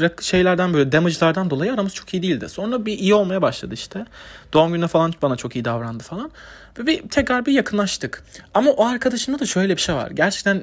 e, 0.03 0.22
şeylerden 0.22 0.74
böyle 0.74 0.91
damage'lardan 0.91 1.50
dolayı 1.50 1.74
aramız 1.74 1.94
çok 1.94 2.13
iyi 2.13 2.24
değildi. 2.24 2.50
Sonra 2.50 2.86
bir 2.86 3.00
iyi 3.00 3.13
olmaya 3.13 3.41
başladı 3.41 3.74
işte. 3.74 4.06
Doğum 4.53 4.72
gününe 4.72 4.88
falan 4.88 5.13
bana 5.22 5.36
çok 5.36 5.56
iyi 5.56 5.65
davrandı 5.65 6.03
falan. 6.03 6.32
Ve 6.79 6.88
bir, 6.88 7.10
tekrar 7.10 7.46
bir 7.46 7.51
yakınlaştık. 7.51 8.24
Ama 8.53 8.72
o 8.72 8.86
arkadaşımda 8.86 9.39
da 9.39 9.46
şöyle 9.46 9.75
bir 9.75 9.82
şey 9.82 9.96
var. 9.96 10.12
Gerçekten 10.12 10.58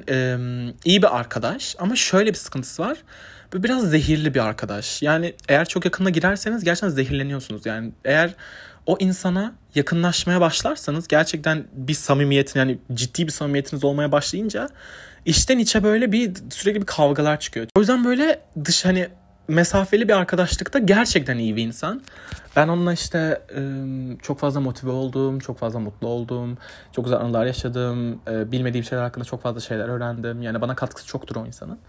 iyi 0.85 1.01
bir 1.01 1.17
arkadaş 1.17 1.75
ama 1.79 1.95
şöyle 1.95 2.29
bir 2.29 2.37
sıkıntısı 2.37 2.83
var 2.83 2.97
bu 3.53 3.63
biraz 3.63 3.89
zehirli 3.89 4.33
bir 4.33 4.39
arkadaş. 4.39 5.01
Yani 5.01 5.33
eğer 5.49 5.65
çok 5.65 5.85
yakına 5.85 6.09
girerseniz 6.09 6.63
gerçekten 6.63 6.89
zehirleniyorsunuz. 6.89 7.65
Yani 7.65 7.91
eğer 8.05 8.33
o 8.85 8.97
insana 8.99 9.53
yakınlaşmaya 9.75 10.41
başlarsanız 10.41 11.07
gerçekten 11.07 11.67
bir 11.73 11.93
samimiyetin 11.93 12.59
yani 12.59 12.77
ciddi 12.93 13.27
bir 13.27 13.31
samimiyetiniz 13.31 13.83
olmaya 13.83 14.11
başlayınca 14.11 14.69
içten 15.25 15.57
içe 15.57 15.83
böyle 15.83 16.11
bir 16.11 16.33
sürekli 16.49 16.81
bir 16.81 16.85
kavgalar 16.85 17.39
çıkıyor. 17.39 17.67
O 17.77 17.79
yüzden 17.79 18.05
böyle 18.05 18.39
dış 18.65 18.85
hani 18.85 19.09
mesafeli 19.47 20.07
bir 20.07 20.13
arkadaşlıkta 20.13 20.79
gerçekten 20.79 21.37
iyi 21.37 21.55
bir 21.55 21.63
insan. 21.63 22.01
Ben 22.55 22.67
onunla 22.67 22.93
işte 22.93 23.41
çok 24.21 24.39
fazla 24.39 24.59
motive 24.59 24.91
oldum, 24.91 25.39
çok 25.39 25.59
fazla 25.59 25.79
mutlu 25.79 26.07
oldum, 26.07 26.57
çok 26.91 27.05
güzel 27.05 27.19
anılar 27.19 27.45
yaşadım, 27.45 28.21
bilmediğim 28.27 28.83
şeyler 28.83 29.03
hakkında 29.03 29.25
çok 29.25 29.41
fazla 29.41 29.59
şeyler 29.59 29.87
öğrendim. 29.87 30.41
Yani 30.41 30.61
bana 30.61 30.75
katkısı 30.75 31.07
çoktur 31.07 31.35
o 31.35 31.45
insanın. 31.45 31.79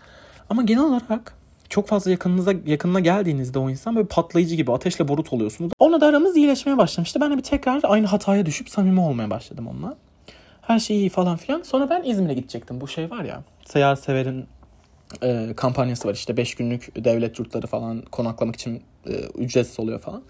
Ama 0.50 0.62
genel 0.62 0.82
olarak 0.82 1.32
çok 1.68 1.88
fazla 1.88 2.10
yakınınıza 2.10 2.52
yakınına 2.66 3.00
geldiğinizde 3.00 3.58
o 3.58 3.70
insan 3.70 3.96
böyle 3.96 4.06
patlayıcı 4.06 4.54
gibi 4.54 4.72
ateşle 4.72 5.08
borut 5.08 5.32
oluyorsunuz. 5.32 5.72
Onunla 5.78 6.00
da 6.00 6.06
aramız 6.06 6.36
iyileşmeye 6.36 6.78
başlamıştı. 6.78 7.20
Ben 7.20 7.32
de 7.32 7.36
bir 7.36 7.42
tekrar 7.42 7.80
aynı 7.82 8.06
hataya 8.06 8.46
düşüp 8.46 8.68
samimi 8.68 9.00
olmaya 9.00 9.30
başladım 9.30 9.66
onunla. 9.66 9.96
Her 10.60 10.78
şey 10.78 10.96
iyi 10.96 11.08
falan 11.08 11.36
filan. 11.36 11.62
Sonra 11.62 11.90
ben 11.90 12.02
İzmir'e 12.02 12.34
gidecektim. 12.34 12.80
Bu 12.80 12.88
şey 12.88 13.10
var 13.10 13.24
ya. 13.24 13.42
Seyahat 13.64 14.00
Sever'in 14.00 14.46
e, 15.22 15.48
kampanyası 15.56 16.08
var 16.08 16.14
işte 16.14 16.36
5 16.36 16.54
günlük 16.54 17.04
devlet 17.04 17.38
yurtları 17.38 17.66
falan 17.66 18.02
konaklamak 18.02 18.54
için 18.54 18.82
e, 19.06 19.12
ücretsiz 19.38 19.80
oluyor 19.80 20.00
falan. 20.00 20.22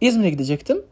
İzmir'e 0.00 0.30
gidecektim. 0.30 0.82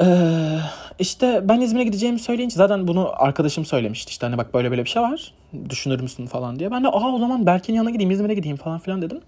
Ee, 0.00 0.58
işte 0.98 1.40
ben 1.48 1.60
İzmir'e 1.60 1.84
gideceğimi 1.84 2.18
söyleyince 2.18 2.56
zaten 2.56 2.88
bunu 2.88 3.12
arkadaşım 3.14 3.64
söylemişti 3.64 4.10
işte 4.10 4.26
hani 4.26 4.38
bak 4.38 4.54
böyle 4.54 4.70
böyle 4.70 4.84
bir 4.84 4.90
şey 4.90 5.02
var 5.02 5.32
düşünür 5.68 6.00
müsün 6.00 6.26
falan 6.26 6.58
diye. 6.58 6.70
Ben 6.70 6.84
de 6.84 6.88
aa 6.88 7.14
o 7.14 7.18
zaman 7.18 7.46
Berke'nin 7.46 7.76
yanına 7.76 7.90
gideyim 7.90 8.10
İzmir'e 8.10 8.34
gideyim 8.34 8.56
falan 8.56 8.78
filan 8.78 9.02
dedim. 9.02 9.20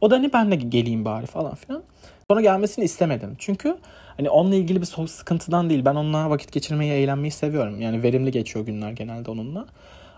O 0.00 0.10
da 0.10 0.14
hani 0.14 0.32
ben 0.32 0.50
de 0.50 0.56
geleyim 0.56 1.04
bari 1.04 1.26
falan 1.26 1.54
filan. 1.54 1.82
Sonra 2.30 2.40
gelmesini 2.40 2.84
istemedim. 2.84 3.34
Çünkü 3.38 3.76
hani 4.16 4.30
onunla 4.30 4.54
ilgili 4.54 4.80
bir 4.80 5.06
sıkıntıdan 5.06 5.70
değil. 5.70 5.84
Ben 5.84 5.94
onunla 5.94 6.30
vakit 6.30 6.52
geçirmeyi, 6.52 6.92
eğlenmeyi 6.92 7.30
seviyorum. 7.30 7.80
Yani 7.80 8.02
verimli 8.02 8.30
geçiyor 8.30 8.66
günler 8.66 8.90
genelde 8.90 9.30
onunla. 9.30 9.66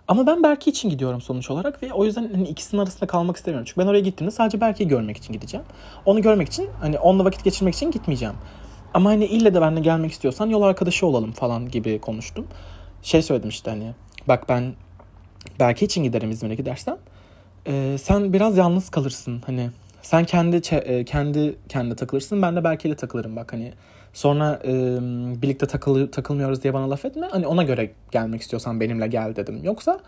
Ama 0.08 0.26
ben 0.26 0.42
Berke 0.42 0.70
için 0.70 0.90
gidiyorum 0.90 1.20
sonuç 1.20 1.50
olarak 1.50 1.82
ve 1.82 1.92
o 1.92 2.04
yüzden 2.04 2.30
hani 2.32 2.49
ikisinin 2.49 2.80
arasında 2.80 3.06
kalmak 3.06 3.37
istemiyorum. 3.37 3.64
Çünkü 3.68 3.80
ben 3.80 3.87
oraya 3.87 4.00
gittiğimde 4.00 4.34
sadece 4.34 4.61
Berke'yi 4.61 4.88
görmek 4.88 5.16
için 5.16 5.32
gideceğim. 5.32 5.66
Onu 6.06 6.23
görmek 6.23 6.49
için 6.49 6.68
hani 6.80 6.99
onunla 6.99 7.25
vakit 7.25 7.44
geçirmek 7.44 7.75
için 7.75 7.90
gitmeyeceğim. 7.90 8.34
Ama 8.94 9.10
hani 9.10 9.24
ille 9.24 9.54
de 9.54 9.60
benimle 9.60 9.80
gelmek 9.80 10.12
istiyorsan 10.12 10.46
yol 10.46 10.62
arkadaşı 10.62 11.06
olalım 11.06 11.32
falan 11.32 11.68
gibi 11.68 12.00
konuştum. 12.00 12.46
Şey 13.02 13.22
söyledim 13.22 13.48
işte 13.48 13.70
hani 13.70 13.92
bak 14.28 14.48
ben 14.48 14.74
Berke 15.60 15.86
için 15.86 16.02
giderim 16.02 16.30
İzmir'e 16.30 16.54
gidersen. 16.54 16.98
Ee, 17.66 17.96
sen 18.00 18.32
biraz 18.32 18.56
yalnız 18.56 18.90
kalırsın 18.90 19.42
hani 19.46 19.70
sen 20.02 20.24
kendi 20.24 20.56
e, 20.70 21.04
kendi 21.04 21.56
kendi 21.68 21.96
takılırsın 21.96 22.42
ben 22.42 22.56
de 22.56 22.64
Berke 22.64 22.88
ile 22.88 22.96
takılırım 22.96 23.36
bak 23.36 23.52
hani 23.52 23.72
sonra 24.12 24.60
e, 24.64 24.72
birlikte 25.42 25.66
takılı, 25.66 26.10
takılmıyoruz 26.10 26.62
diye 26.62 26.74
bana 26.74 26.90
laf 26.90 27.04
etme 27.04 27.28
hani 27.30 27.46
ona 27.46 27.62
göre 27.62 27.90
gelmek 28.10 28.40
istiyorsan 28.40 28.80
benimle 28.80 29.06
gel 29.06 29.36
dedim 29.36 29.60
yoksa 29.62 30.00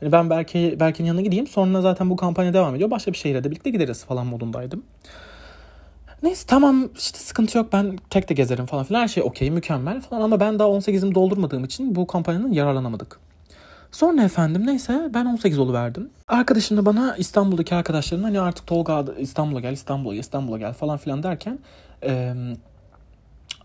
hani 0.00 0.12
ben 0.12 0.30
Berke 0.30 0.80
Berke'nin 0.80 1.08
yanına 1.08 1.22
gideyim 1.22 1.46
sonra 1.46 1.80
zaten 1.80 2.10
bu 2.10 2.16
kampanya 2.16 2.54
devam 2.54 2.74
ediyor 2.74 2.90
başka 2.90 3.12
bir 3.12 3.16
şehre 3.18 3.44
de 3.44 3.50
birlikte 3.50 3.70
gideriz 3.70 4.04
falan 4.04 4.26
modundaydım. 4.26 4.82
Neyse 6.22 6.44
tamam 6.46 6.88
işte 6.96 7.18
sıkıntı 7.18 7.58
yok 7.58 7.72
ben 7.72 7.98
tek 8.10 8.28
de 8.28 8.34
gezerim 8.34 8.66
falan 8.66 8.84
filan 8.84 9.00
her 9.00 9.08
şey 9.08 9.22
okey 9.22 9.50
mükemmel 9.50 10.00
falan 10.00 10.20
ama 10.20 10.40
ben 10.40 10.58
daha 10.58 10.68
18'imi 10.68 11.14
doldurmadığım 11.14 11.64
için 11.64 11.94
bu 11.94 12.06
kampanyanın 12.06 12.52
yararlanamadık. 12.52 13.20
Sonra 13.92 14.22
efendim 14.22 14.66
neyse 14.66 15.10
ben 15.14 15.24
18 15.24 15.58
verdim. 15.72 16.10
Arkadaşım 16.28 16.76
da 16.76 16.86
bana 16.86 17.16
İstanbul'daki 17.16 17.74
arkadaşlarım 17.74 18.24
hani 18.24 18.40
artık 18.40 18.66
Tolga 18.66 19.04
İstanbul'a 19.18 19.60
gel 19.60 19.72
İstanbul'a 19.72 20.14
İstanbul'a 20.14 20.58
gel 20.58 20.72
falan 20.72 20.96
filan 20.96 21.22
derken 21.22 21.58
e, 22.02 22.34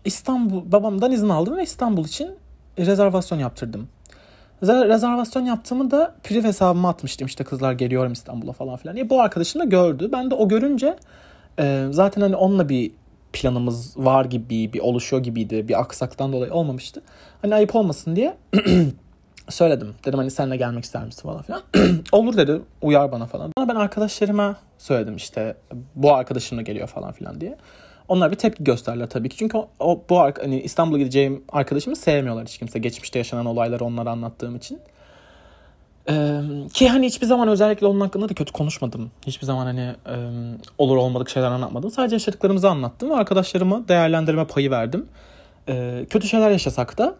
İstanbul 0.04 0.72
babamdan 0.72 1.12
izin 1.12 1.28
aldım 1.28 1.56
ve 1.56 1.62
İstanbul 1.62 2.04
için 2.04 2.30
rezervasyon 2.78 3.38
yaptırdım. 3.38 3.88
Rezervasyon 4.62 5.44
yaptığımı 5.44 5.90
da 5.90 6.14
priv 6.24 6.44
hesabıma 6.44 6.88
atmıştım 6.88 7.26
işte 7.26 7.44
kızlar 7.44 7.72
geliyorum 7.72 8.12
İstanbul'a 8.12 8.52
falan 8.52 8.76
filan 8.76 8.96
diye. 8.96 9.10
Bu 9.10 9.20
arkadaşım 9.20 9.60
da 9.60 9.64
gördü. 9.64 10.08
Ben 10.12 10.30
de 10.30 10.34
o 10.34 10.48
görünce 10.48 10.96
e, 11.58 11.86
zaten 11.90 12.22
hani 12.22 12.36
onunla 12.36 12.68
bir 12.68 12.90
planımız 13.32 13.96
var 13.96 14.24
gibi 14.24 14.72
bir 14.72 14.80
oluşuyor 14.80 15.22
gibiydi. 15.22 15.68
Bir 15.68 15.80
aksaktan 15.80 16.32
dolayı 16.32 16.52
olmamıştı. 16.52 17.02
Hani 17.42 17.54
ayıp 17.54 17.74
olmasın 17.74 18.16
diye 18.16 18.36
söyledim. 19.48 19.94
Dedim 20.04 20.18
hani 20.18 20.30
seninle 20.30 20.56
gelmek 20.56 20.84
ister 20.84 21.04
misin 21.04 21.22
falan 21.22 21.42
filan. 21.42 21.62
Olur 22.12 22.36
dedi. 22.36 22.60
Uyar 22.82 23.12
bana 23.12 23.26
falan. 23.26 23.52
Ama 23.56 23.68
ben 23.68 23.74
arkadaşlarıma 23.74 24.56
söyledim 24.78 25.16
işte 25.16 25.56
bu 25.94 26.14
arkadaşımla 26.14 26.62
geliyor 26.62 26.88
falan 26.88 27.12
filan 27.12 27.40
diye. 27.40 27.56
Onlar 28.08 28.30
bir 28.30 28.36
tepki 28.36 28.64
gösterdiler 28.64 29.06
tabii 29.06 29.28
ki. 29.28 29.36
Çünkü 29.36 29.58
o, 29.58 29.68
o 29.80 30.02
bu 30.10 30.20
hani 30.20 30.60
İstanbul'a 30.60 30.98
gideceğim 30.98 31.44
arkadaşımı 31.48 31.96
sevmiyorlar 31.96 32.46
hiç 32.46 32.58
kimse. 32.58 32.78
Geçmişte 32.78 33.18
yaşanan 33.18 33.46
olayları 33.46 33.84
onlara 33.84 34.10
anlattığım 34.10 34.56
için. 34.56 34.78
Ki 36.72 36.88
hani 36.88 37.06
hiçbir 37.06 37.26
zaman 37.26 37.48
özellikle 37.48 37.86
onun 37.86 38.00
hakkında 38.00 38.28
da 38.28 38.34
kötü 38.34 38.52
konuşmadım. 38.52 39.10
Hiçbir 39.26 39.46
zaman 39.46 39.66
hani 39.66 39.94
e, 40.06 40.16
olur 40.78 40.96
olmadık 40.96 41.28
şeyler 41.28 41.50
anlatmadım. 41.50 41.90
Sadece 41.90 42.14
yaşadıklarımızı 42.16 42.70
anlattım 42.70 43.10
ve 43.10 43.14
arkadaşlarıma 43.14 43.88
değerlendirme 43.88 44.46
payı 44.46 44.70
verdim. 44.70 45.06
Ee, 45.68 46.06
kötü 46.10 46.28
şeyler 46.28 46.50
yaşasak 46.50 46.98
da 46.98 47.14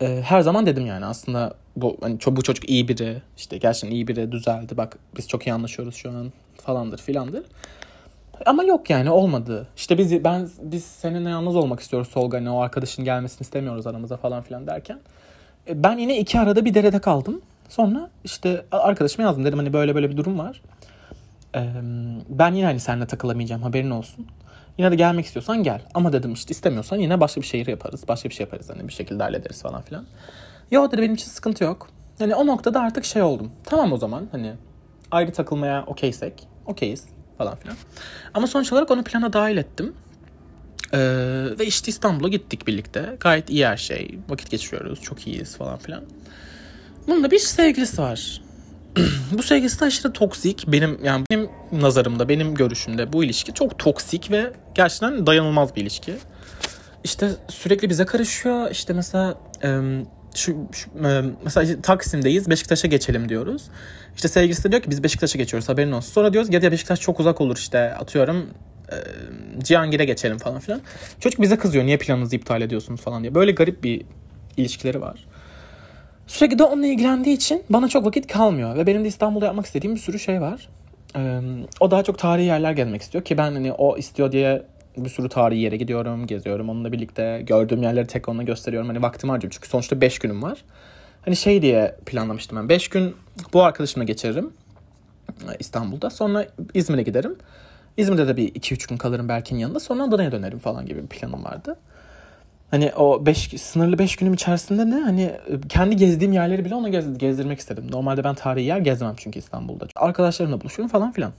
e, 0.00 0.22
her 0.24 0.40
zaman 0.40 0.66
dedim 0.66 0.86
yani 0.86 1.06
aslında 1.06 1.54
bu 1.76 1.96
hani 2.00 2.18
bu 2.26 2.42
çocuk 2.42 2.70
iyi 2.70 2.88
biri 2.88 3.22
işte 3.36 3.58
gerçekten 3.58 3.90
iyi 3.90 4.08
biri 4.08 4.32
düzeldi 4.32 4.76
bak 4.76 4.98
biz 5.16 5.28
çok 5.28 5.46
iyi 5.46 5.52
anlaşıyoruz 5.52 5.94
şu 5.94 6.10
an 6.10 6.32
falandır 6.56 6.98
filandır. 6.98 7.44
Ama 8.46 8.64
yok 8.64 8.90
yani 8.90 9.10
olmadı. 9.10 9.66
İşte 9.76 9.98
biz 9.98 10.24
ben 10.24 10.48
biz 10.62 10.84
seninle 10.84 11.30
yalnız 11.30 11.56
olmak 11.56 11.80
istiyoruz 11.80 12.08
Tolga 12.10 12.38
hani 12.38 12.50
o 12.50 12.60
arkadaşın 12.60 13.04
gelmesini 13.04 13.40
istemiyoruz 13.40 13.86
aramıza 13.86 14.16
falan 14.16 14.42
filan 14.42 14.66
derken. 14.66 14.98
Ben 15.68 15.98
yine 15.98 16.18
iki 16.18 16.40
arada 16.40 16.64
bir 16.64 16.74
derede 16.74 16.98
kaldım. 16.98 17.40
Sonra 17.72 18.10
işte 18.24 18.66
arkadaşıma 18.70 19.26
yazdım 19.26 19.44
dedim 19.44 19.58
hani 19.58 19.72
böyle 19.72 19.94
böyle 19.94 20.10
bir 20.10 20.16
durum 20.16 20.38
var. 20.38 20.62
E, 21.54 21.72
ben 22.28 22.54
yine 22.54 22.66
hani 22.66 22.80
seninle 22.80 23.06
takılamayacağım 23.06 23.62
haberin 23.62 23.90
olsun. 23.90 24.26
Yine 24.78 24.90
de 24.90 24.94
gelmek 24.94 25.26
istiyorsan 25.26 25.62
gel. 25.62 25.82
Ama 25.94 26.12
dedim 26.12 26.32
işte 26.32 26.50
istemiyorsan 26.50 26.96
yine 26.96 27.20
başka 27.20 27.40
bir 27.40 27.46
şehir 27.46 27.66
yaparız. 27.66 28.08
Başka 28.08 28.28
bir 28.28 28.34
şey 28.34 28.44
yaparız 28.44 28.70
hani 28.70 28.88
bir 28.88 28.92
şekilde 28.92 29.22
hallederiz 29.22 29.62
falan 29.62 29.82
filan. 29.82 30.06
Yo 30.70 30.90
dedi 30.90 31.02
benim 31.02 31.14
için 31.14 31.28
sıkıntı 31.28 31.64
yok. 31.64 31.88
Hani 32.18 32.34
o 32.34 32.46
noktada 32.46 32.80
artık 32.80 33.04
şey 33.04 33.22
oldum. 33.22 33.52
Tamam 33.64 33.92
o 33.92 33.96
zaman 33.96 34.28
hani 34.32 34.52
ayrı 35.10 35.32
takılmaya 35.32 35.84
okeysek 35.86 36.48
okeyiz 36.66 37.04
falan 37.38 37.56
filan. 37.56 37.76
Ama 38.34 38.46
sonuç 38.46 38.72
olarak 38.72 38.90
onu 38.90 39.04
plana 39.04 39.32
dahil 39.32 39.56
ettim. 39.56 39.94
Ee, 40.92 40.98
ve 41.58 41.66
işte 41.66 41.90
İstanbul'a 41.90 42.28
gittik 42.28 42.66
birlikte. 42.66 43.16
Gayet 43.20 43.50
iyi 43.50 43.66
her 43.66 43.76
şey. 43.76 44.18
Vakit 44.28 44.50
geçiriyoruz. 44.50 45.02
Çok 45.02 45.26
iyiyiz 45.26 45.56
falan 45.56 45.78
filan. 45.78 46.02
Bunun 47.06 47.24
da 47.24 47.30
bir 47.30 47.38
sevgilisi 47.38 48.02
var. 48.02 48.42
bu 49.32 49.42
sevgilisi 49.42 49.80
de 49.80 49.84
aşırı 49.84 50.12
toksik. 50.12 50.64
Benim 50.68 51.04
yani 51.04 51.24
benim 51.30 51.48
nazarımda, 51.72 52.28
benim 52.28 52.54
görüşümde 52.54 53.12
bu 53.12 53.24
ilişki 53.24 53.54
çok 53.54 53.78
toksik 53.78 54.30
ve 54.30 54.52
gerçekten 54.74 55.26
dayanılmaz 55.26 55.76
bir 55.76 55.82
ilişki. 55.82 56.14
İşte 57.04 57.30
sürekli 57.48 57.90
bize 57.90 58.04
karışıyor. 58.04 58.70
İşte 58.70 58.92
mesela 58.92 59.38
şu, 60.34 60.56
şu 60.72 60.90
mesela 61.44 61.82
Taksim'deyiz 61.82 62.50
Beşiktaş'a 62.50 62.88
geçelim 62.88 63.28
diyoruz. 63.28 63.62
İşte 64.16 64.28
sevgilisi 64.28 64.64
de 64.64 64.70
diyor 64.70 64.82
ki 64.82 64.90
biz 64.90 65.02
Beşiktaş'a 65.02 65.38
geçiyoruz 65.38 65.68
haberin 65.68 65.92
olsun. 65.92 66.12
Sonra 66.12 66.32
diyoruz 66.32 66.54
ya 66.54 66.72
Beşiktaş 66.72 67.00
çok 67.00 67.20
uzak 67.20 67.40
olur 67.40 67.56
işte 67.56 67.94
atıyorum 67.94 68.46
Cihangir'e 69.58 70.04
geçelim 70.04 70.38
falan 70.38 70.60
filan. 70.60 70.80
Çocuk 71.20 71.40
bize 71.40 71.56
kızıyor 71.56 71.84
niye 71.84 71.98
planınızı 71.98 72.36
iptal 72.36 72.62
ediyorsunuz 72.62 73.00
falan 73.00 73.22
diye. 73.22 73.34
Böyle 73.34 73.52
garip 73.52 73.84
bir 73.84 74.02
ilişkileri 74.56 75.00
var. 75.00 75.26
Sürekli 76.26 76.58
de 76.58 76.64
onunla 76.64 76.86
ilgilendiği 76.86 77.36
için 77.36 77.62
bana 77.70 77.88
çok 77.88 78.06
vakit 78.06 78.26
kalmıyor. 78.26 78.76
Ve 78.76 78.86
benim 78.86 79.04
de 79.04 79.08
İstanbul'da 79.08 79.46
yapmak 79.46 79.66
istediğim 79.66 79.94
bir 79.94 80.00
sürü 80.00 80.18
şey 80.18 80.40
var. 80.40 80.68
Ee, 81.16 81.40
o 81.80 81.90
daha 81.90 82.02
çok 82.02 82.18
tarihi 82.18 82.46
yerler 82.46 82.72
gezmek 82.72 83.02
istiyor 83.02 83.24
ki 83.24 83.38
ben 83.38 83.52
hani 83.52 83.72
o 83.72 83.96
istiyor 83.98 84.32
diye 84.32 84.62
bir 84.96 85.08
sürü 85.08 85.28
tarihi 85.28 85.60
yere 85.60 85.76
gidiyorum, 85.76 86.26
geziyorum. 86.26 86.68
Onunla 86.68 86.92
birlikte 86.92 87.42
gördüğüm 87.46 87.82
yerleri 87.82 88.06
tek 88.06 88.28
ona 88.28 88.42
gösteriyorum. 88.42 88.88
Hani 88.88 89.02
vaktim 89.02 89.30
harcıyorum 89.30 89.54
çünkü 89.54 89.68
sonuçta 89.68 90.00
5 90.00 90.18
günüm 90.18 90.42
var. 90.42 90.64
Hani 91.24 91.36
şey 91.36 91.62
diye 91.62 91.96
planlamıştım 92.06 92.58
ben. 92.58 92.68
5 92.68 92.88
gün 92.88 93.16
bu 93.52 93.62
arkadaşımla 93.62 94.04
geçiririm 94.04 94.50
İstanbul'da. 95.58 96.10
Sonra 96.10 96.46
İzmir'e 96.74 97.02
giderim. 97.02 97.36
İzmir'de 97.96 98.28
de 98.28 98.36
bir 98.36 98.48
2-3 98.48 98.88
gün 98.88 98.96
kalırım 98.96 99.28
Berk'in 99.28 99.56
yanında. 99.56 99.80
Sonra 99.80 100.02
Adana'ya 100.02 100.32
dönerim 100.32 100.58
falan 100.58 100.86
gibi 100.86 101.02
bir 101.02 101.08
planım 101.08 101.44
vardı. 101.44 101.76
Hani 102.72 102.92
o 102.92 103.26
beş, 103.26 103.48
sınırlı 103.60 103.98
5 103.98 104.16
günüm 104.16 104.34
içerisinde 104.34 104.90
ne 104.90 105.00
hani 105.00 105.32
kendi 105.68 105.96
gezdiğim 105.96 106.32
yerleri 106.32 106.64
bile 106.64 106.74
ona 106.74 106.88
gez, 106.88 107.18
gezdirmek 107.18 107.58
istedim. 107.58 107.86
Normalde 107.90 108.24
ben 108.24 108.34
tarihi 108.34 108.66
yer 108.66 108.78
gezmem 108.78 109.14
çünkü 109.16 109.38
İstanbul'da. 109.38 109.86
Arkadaşlarımla 109.96 110.60
buluşuyorum 110.60 110.92
falan 110.92 111.12
filan. 111.12 111.32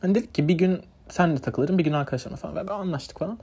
Hani 0.00 0.14
dedik 0.14 0.34
ki 0.34 0.48
bir 0.48 0.54
gün 0.54 0.80
senle 1.08 1.38
takılırım 1.38 1.78
bir 1.78 1.84
gün 1.84 1.92
arkadaşlarımla 1.92 2.36
falan. 2.36 2.68
Ve 2.68 2.72
anlaştık 2.72 3.18
falan. 3.18 3.38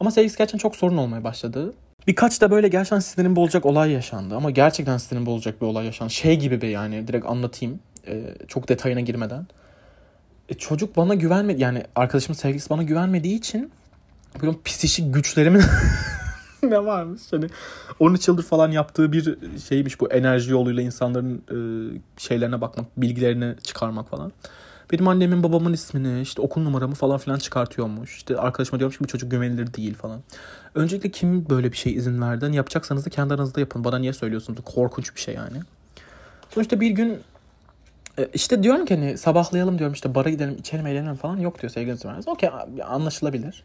Ama 0.00 0.10
sevgisi 0.10 0.38
gerçekten 0.38 0.58
çok 0.58 0.76
sorun 0.76 0.96
olmaya 0.96 1.24
başladı. 1.24 1.74
Birkaç 2.06 2.40
da 2.40 2.50
böyle 2.50 2.68
gerçekten 2.68 2.98
sinirim 2.98 3.36
bozacak 3.36 3.66
olay 3.66 3.90
yaşandı. 3.90 4.36
Ama 4.36 4.50
gerçekten 4.50 4.98
sinirim 4.98 5.26
bozacak 5.26 5.60
bir 5.60 5.66
olay 5.66 5.86
yaşandı. 5.86 6.12
Şey 6.12 6.38
gibi 6.38 6.60
bir 6.60 6.68
yani 6.68 7.08
direkt 7.08 7.26
anlatayım. 7.26 7.80
Ee, 8.06 8.22
çok 8.48 8.68
detayına 8.68 9.00
girmeden. 9.00 9.46
E, 10.48 10.54
çocuk 10.54 10.96
bana 10.96 11.14
güvenmedi. 11.14 11.62
Yani 11.62 11.82
arkadaşımın 11.96 12.38
sevgilisi 12.38 12.70
bana 12.70 12.82
güvenmediği 12.82 13.38
için 13.38 13.72
böyle 14.42 14.56
psişik 14.64 15.14
güçlerimin 15.14 15.62
ne 16.70 16.84
varmış? 16.84 17.22
Hani 17.30 17.46
13 18.00 18.28
yıldır 18.28 18.42
falan 18.42 18.70
yaptığı 18.70 19.12
bir 19.12 19.36
şeymiş 19.68 20.00
bu 20.00 20.12
enerji 20.12 20.50
yoluyla 20.50 20.82
insanların 20.82 21.42
e, 21.50 21.58
şeylerine 22.16 22.60
bakmak, 22.60 22.86
bilgilerini 22.96 23.54
çıkarmak 23.62 24.08
falan. 24.08 24.32
Benim 24.92 25.08
annemin 25.08 25.42
babamın 25.42 25.72
ismini 25.72 26.20
işte 26.20 26.42
okul 26.42 26.62
numaramı 26.62 26.94
falan 26.94 27.18
filan 27.18 27.38
çıkartıyormuş. 27.38 28.16
İşte 28.16 28.36
arkadaşıma 28.36 28.78
diyormuş 28.78 28.98
ki 28.98 29.04
bu 29.04 29.08
çocuk 29.08 29.30
güvenilir 29.30 29.74
değil 29.74 29.94
falan. 29.94 30.20
Öncelikle 30.74 31.10
kim 31.10 31.50
böyle 31.50 31.72
bir 31.72 31.76
şey 31.76 31.94
izin 31.94 32.22
verdi? 32.22 32.44
Hani 32.44 32.56
yapacaksanız 32.56 33.06
da 33.06 33.10
kendi 33.10 33.34
aranızda 33.34 33.60
yapın. 33.60 33.84
Bana 33.84 33.98
niye 33.98 34.12
söylüyorsunuz? 34.12 34.58
Korkunç 34.64 35.14
bir 35.14 35.20
şey 35.20 35.34
yani. 35.34 35.56
Sonuçta 36.50 36.80
bir 36.80 36.90
gün 36.90 37.18
e, 38.18 38.28
işte 38.34 38.62
diyorum 38.62 38.86
ki 38.86 38.94
hani 38.94 39.18
sabahlayalım 39.18 39.78
diyorum 39.78 39.94
işte 39.94 40.14
bara 40.14 40.30
gidelim 40.30 40.56
içelim 40.58 40.86
eğlenelim 40.86 41.14
falan. 41.14 41.36
Yok 41.36 41.60
diyor 41.62 41.70
sevgilisi 41.70 42.08
vermez. 42.08 42.28
Okey 42.28 42.50
anlaşılabilir. 42.84 43.64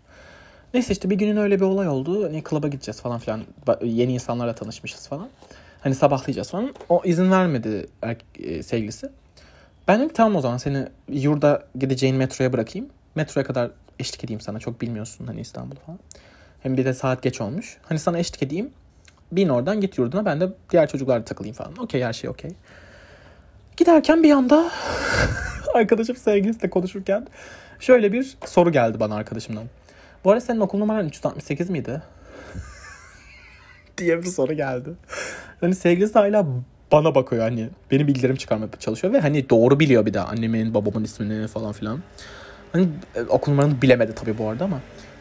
Neyse 0.78 0.94
işte 0.94 1.10
bir 1.10 1.16
günün 1.16 1.38
öyle 1.38 1.60
bir 1.60 1.66
olay 1.66 1.88
oldu. 1.88 2.24
Hani 2.24 2.44
klaba 2.44 2.68
gideceğiz 2.68 3.02
falan 3.02 3.20
filan. 3.20 3.42
Yeni 3.84 4.14
insanlarla 4.14 4.56
tanışmışız 4.56 5.08
falan. 5.08 5.30
Hani 5.82 5.96
sabahlayacağız 5.96 6.50
falan. 6.52 6.74
O 6.90 7.02
izin 7.06 7.32
vermedi 7.32 7.88
er- 8.02 8.62
sevgilisi. 8.64 9.10
Ben 9.88 10.00
dedim 10.00 10.12
tamam 10.14 10.36
o 10.36 10.42
zaman 10.42 10.58
seni 10.58 10.88
yurda 11.10 11.64
gideceğin 11.80 12.16
metroya 12.16 12.54
bırakayım. 12.54 12.88
Metroya 13.16 13.48
kadar 13.48 13.72
eşlik 14.00 14.24
edeyim 14.24 14.42
sana. 14.42 14.60
Çok 14.60 14.82
bilmiyorsun 14.82 15.28
hani 15.28 15.42
İstanbul 15.42 15.76
falan. 15.76 16.00
Hem 16.64 16.78
bir 16.78 16.86
de 16.86 16.94
saat 16.94 17.22
geç 17.22 17.42
olmuş. 17.42 17.78
Hani 17.84 18.00
sana 18.00 18.20
eşlik 18.20 18.44
edeyim. 18.44 18.70
Bin 19.32 19.50
oradan 19.50 19.82
git 19.82 19.98
yurduna 19.98 20.26
ben 20.26 20.42
de 20.42 20.50
diğer 20.72 20.88
çocuklarla 20.90 21.26
takılayım 21.26 21.56
falan. 21.56 21.78
Okey 21.78 22.04
her 22.04 22.14
şey 22.14 22.30
okey. 22.30 22.52
Giderken 23.78 24.24
bir 24.24 24.32
anda 24.32 24.72
arkadaşım 25.74 26.16
sevgilisiyle 26.16 26.70
konuşurken 26.70 27.28
şöyle 27.80 28.12
bir 28.12 28.38
soru 28.46 28.72
geldi 28.72 29.00
bana 29.00 29.16
arkadaşımdan. 29.16 29.64
Bu 30.28 30.32
arada 30.32 30.42
senin 30.42 30.60
okul 30.60 30.80
numaran 30.80 31.08
368 31.08 31.70
miydi? 31.70 32.02
diye 33.98 34.18
bir 34.18 34.28
soru 34.28 34.54
geldi. 34.54 34.90
Hani 35.62 35.76
sevgilisi 35.76 36.14
hala 36.14 36.46
bana 36.92 37.16
bakıyor 37.16 37.42
hani 37.42 37.70
benim 37.92 38.08
bilgilerim 38.08 38.36
çıkarmaya 38.36 38.70
çalışıyor 38.80 39.14
ve 39.14 39.20
hani 39.20 39.50
doğru 39.50 39.80
biliyor 39.80 40.06
bir 40.06 40.14
de 40.14 40.20
annemin 40.20 40.74
babamın 40.74 41.04
ismini 41.04 41.48
falan 41.48 41.72
filan. 41.72 42.00
Hani 42.72 42.88
e, 43.16 43.22
okul 43.22 43.52
numaranı 43.52 43.82
bilemedi 43.82 44.16
tabii 44.16 44.38
bu 44.38 44.50
arada 44.50 44.64
ama 44.64 44.80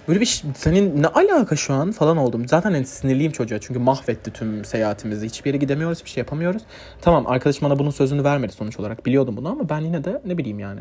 böyle 0.08 0.20
bir 0.20 0.42
senin 0.56 1.02
ne 1.02 1.06
alaka 1.06 1.56
şu 1.56 1.75
an 1.75 1.92
falan 1.92 2.16
oldum. 2.16 2.48
Zaten 2.48 2.72
hani 2.72 2.86
sinirliyim 2.86 3.32
çocuğa 3.32 3.58
çünkü 3.58 3.80
mahvetti 3.80 4.32
tüm 4.32 4.64
seyahatimizi. 4.64 5.26
Hiçbir 5.26 5.50
yere 5.50 5.58
gidemiyoruz, 5.58 6.04
bir 6.04 6.10
şey 6.10 6.20
yapamıyoruz. 6.20 6.62
Tamam 7.00 7.26
arkadaşım 7.26 7.68
bana 7.68 7.78
bunun 7.78 7.90
sözünü 7.90 8.25
vermedi 8.25 8.52
sonuç 8.52 8.80
olarak. 8.80 9.06
Biliyordum 9.06 9.36
bunu 9.36 9.48
ama 9.48 9.68
ben 9.68 9.80
yine 9.80 10.04
de 10.04 10.22
ne 10.25 10.38
bileyim 10.38 10.58
yani. 10.58 10.80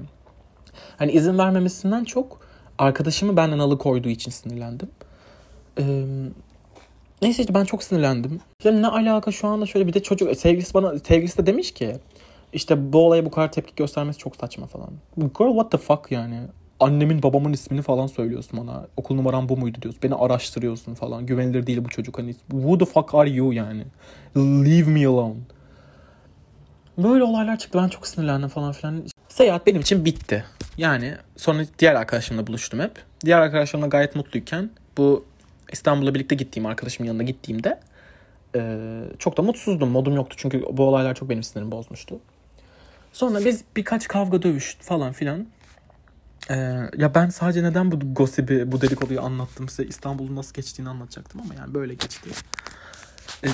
Hani 0.97 1.11
izin 1.11 1.37
vermemesinden 1.37 2.03
çok 2.03 2.44
arkadaşımı 2.77 3.37
benden 3.37 3.59
alıkoyduğu 3.59 4.09
için 4.09 4.31
sinirlendim. 4.31 4.89
Ee, 5.79 6.05
neyse 7.21 7.41
işte 7.41 7.53
ben 7.53 7.65
çok 7.65 7.83
sinirlendim. 7.83 8.39
Ya 8.63 8.71
ne 8.71 8.87
alaka 8.87 9.31
şu 9.31 9.47
anda 9.47 9.65
şöyle 9.65 9.87
bir 9.87 9.93
de 9.93 10.03
çocuk 10.03 10.35
sevgilisi 10.37 10.73
bana 10.73 10.99
sevgilisi 10.99 11.37
de 11.37 11.45
demiş 11.45 11.71
ki 11.71 11.95
işte 12.53 12.93
bu 12.93 13.05
olaya 13.07 13.25
bu 13.25 13.31
kadar 13.31 13.51
tepki 13.51 13.75
göstermesi 13.75 14.19
çok 14.19 14.35
saçma 14.35 14.67
falan. 14.67 14.89
Girl 15.17 15.49
what 15.49 15.71
the 15.71 15.77
fuck 15.77 16.11
yani. 16.11 16.39
Annemin 16.79 17.23
babamın 17.23 17.53
ismini 17.53 17.81
falan 17.81 18.07
söylüyorsun 18.07 18.59
bana. 18.59 18.87
Okul 18.97 19.15
numaram 19.15 19.49
bu 19.49 19.57
muydu 19.57 19.81
diyorsun. 19.81 20.01
Beni 20.03 20.15
araştırıyorsun 20.15 20.93
falan. 20.93 21.25
Güvenilir 21.25 21.67
değil 21.67 21.85
bu 21.85 21.89
çocuk. 21.89 22.19
Hani 22.19 22.33
who 22.33 22.77
the 22.77 22.85
fuck 22.85 23.15
are 23.15 23.29
you 23.29 23.53
yani. 23.53 23.85
Leave 24.37 24.89
me 24.89 25.07
alone. 25.07 25.35
Böyle 26.97 27.23
olaylar 27.23 27.57
çıktı. 27.57 27.79
Ben 27.83 27.87
çok 27.87 28.07
sinirlendim 28.07 28.49
falan 28.49 28.71
filan. 28.71 29.03
Seyahat 29.35 29.67
benim 29.67 29.81
için 29.81 30.05
bitti. 30.05 30.45
Yani 30.77 31.15
sonra 31.37 31.63
diğer 31.79 31.95
arkadaşımla 31.95 32.47
buluştum 32.47 32.79
hep. 32.79 32.91
Diğer 33.25 33.39
arkadaşlarımla 33.39 33.87
gayet 33.87 34.15
mutluyken 34.15 34.69
bu 34.97 35.25
İstanbul'a 35.71 36.15
birlikte 36.15 36.35
gittiğim 36.35 36.65
arkadaşımın 36.65 37.07
yanına 37.07 37.23
gittiğimde 37.23 37.79
e, 38.55 38.79
çok 39.19 39.37
da 39.37 39.41
mutsuzdum. 39.41 39.89
Modum 39.89 40.15
yoktu 40.15 40.35
çünkü 40.39 40.63
bu 40.71 40.83
olaylar 40.83 41.15
çok 41.15 41.29
benim 41.29 41.43
sinirimi 41.43 41.71
bozmuştu. 41.71 42.19
Sonra 43.13 43.45
biz 43.45 43.63
birkaç 43.75 44.07
kavga 44.07 44.41
dövüş 44.41 44.77
falan 44.81 45.11
filan. 45.11 45.47
Ee, 46.49 46.55
ya 46.97 47.15
ben 47.15 47.29
sadece 47.29 47.63
neden 47.63 47.91
bu 47.91 47.99
gossip'i, 48.13 48.71
bu 48.71 48.81
dedikoduyu 48.81 49.21
anlattım 49.21 49.69
size 49.69 49.83
İstanbul'un 49.83 50.35
nasıl 50.35 50.53
geçtiğini 50.53 50.89
anlatacaktım 50.89 51.41
ama 51.41 51.53
yani 51.53 51.73
böyle 51.73 51.93
geçti. 51.93 52.29
Ee, 53.43 53.47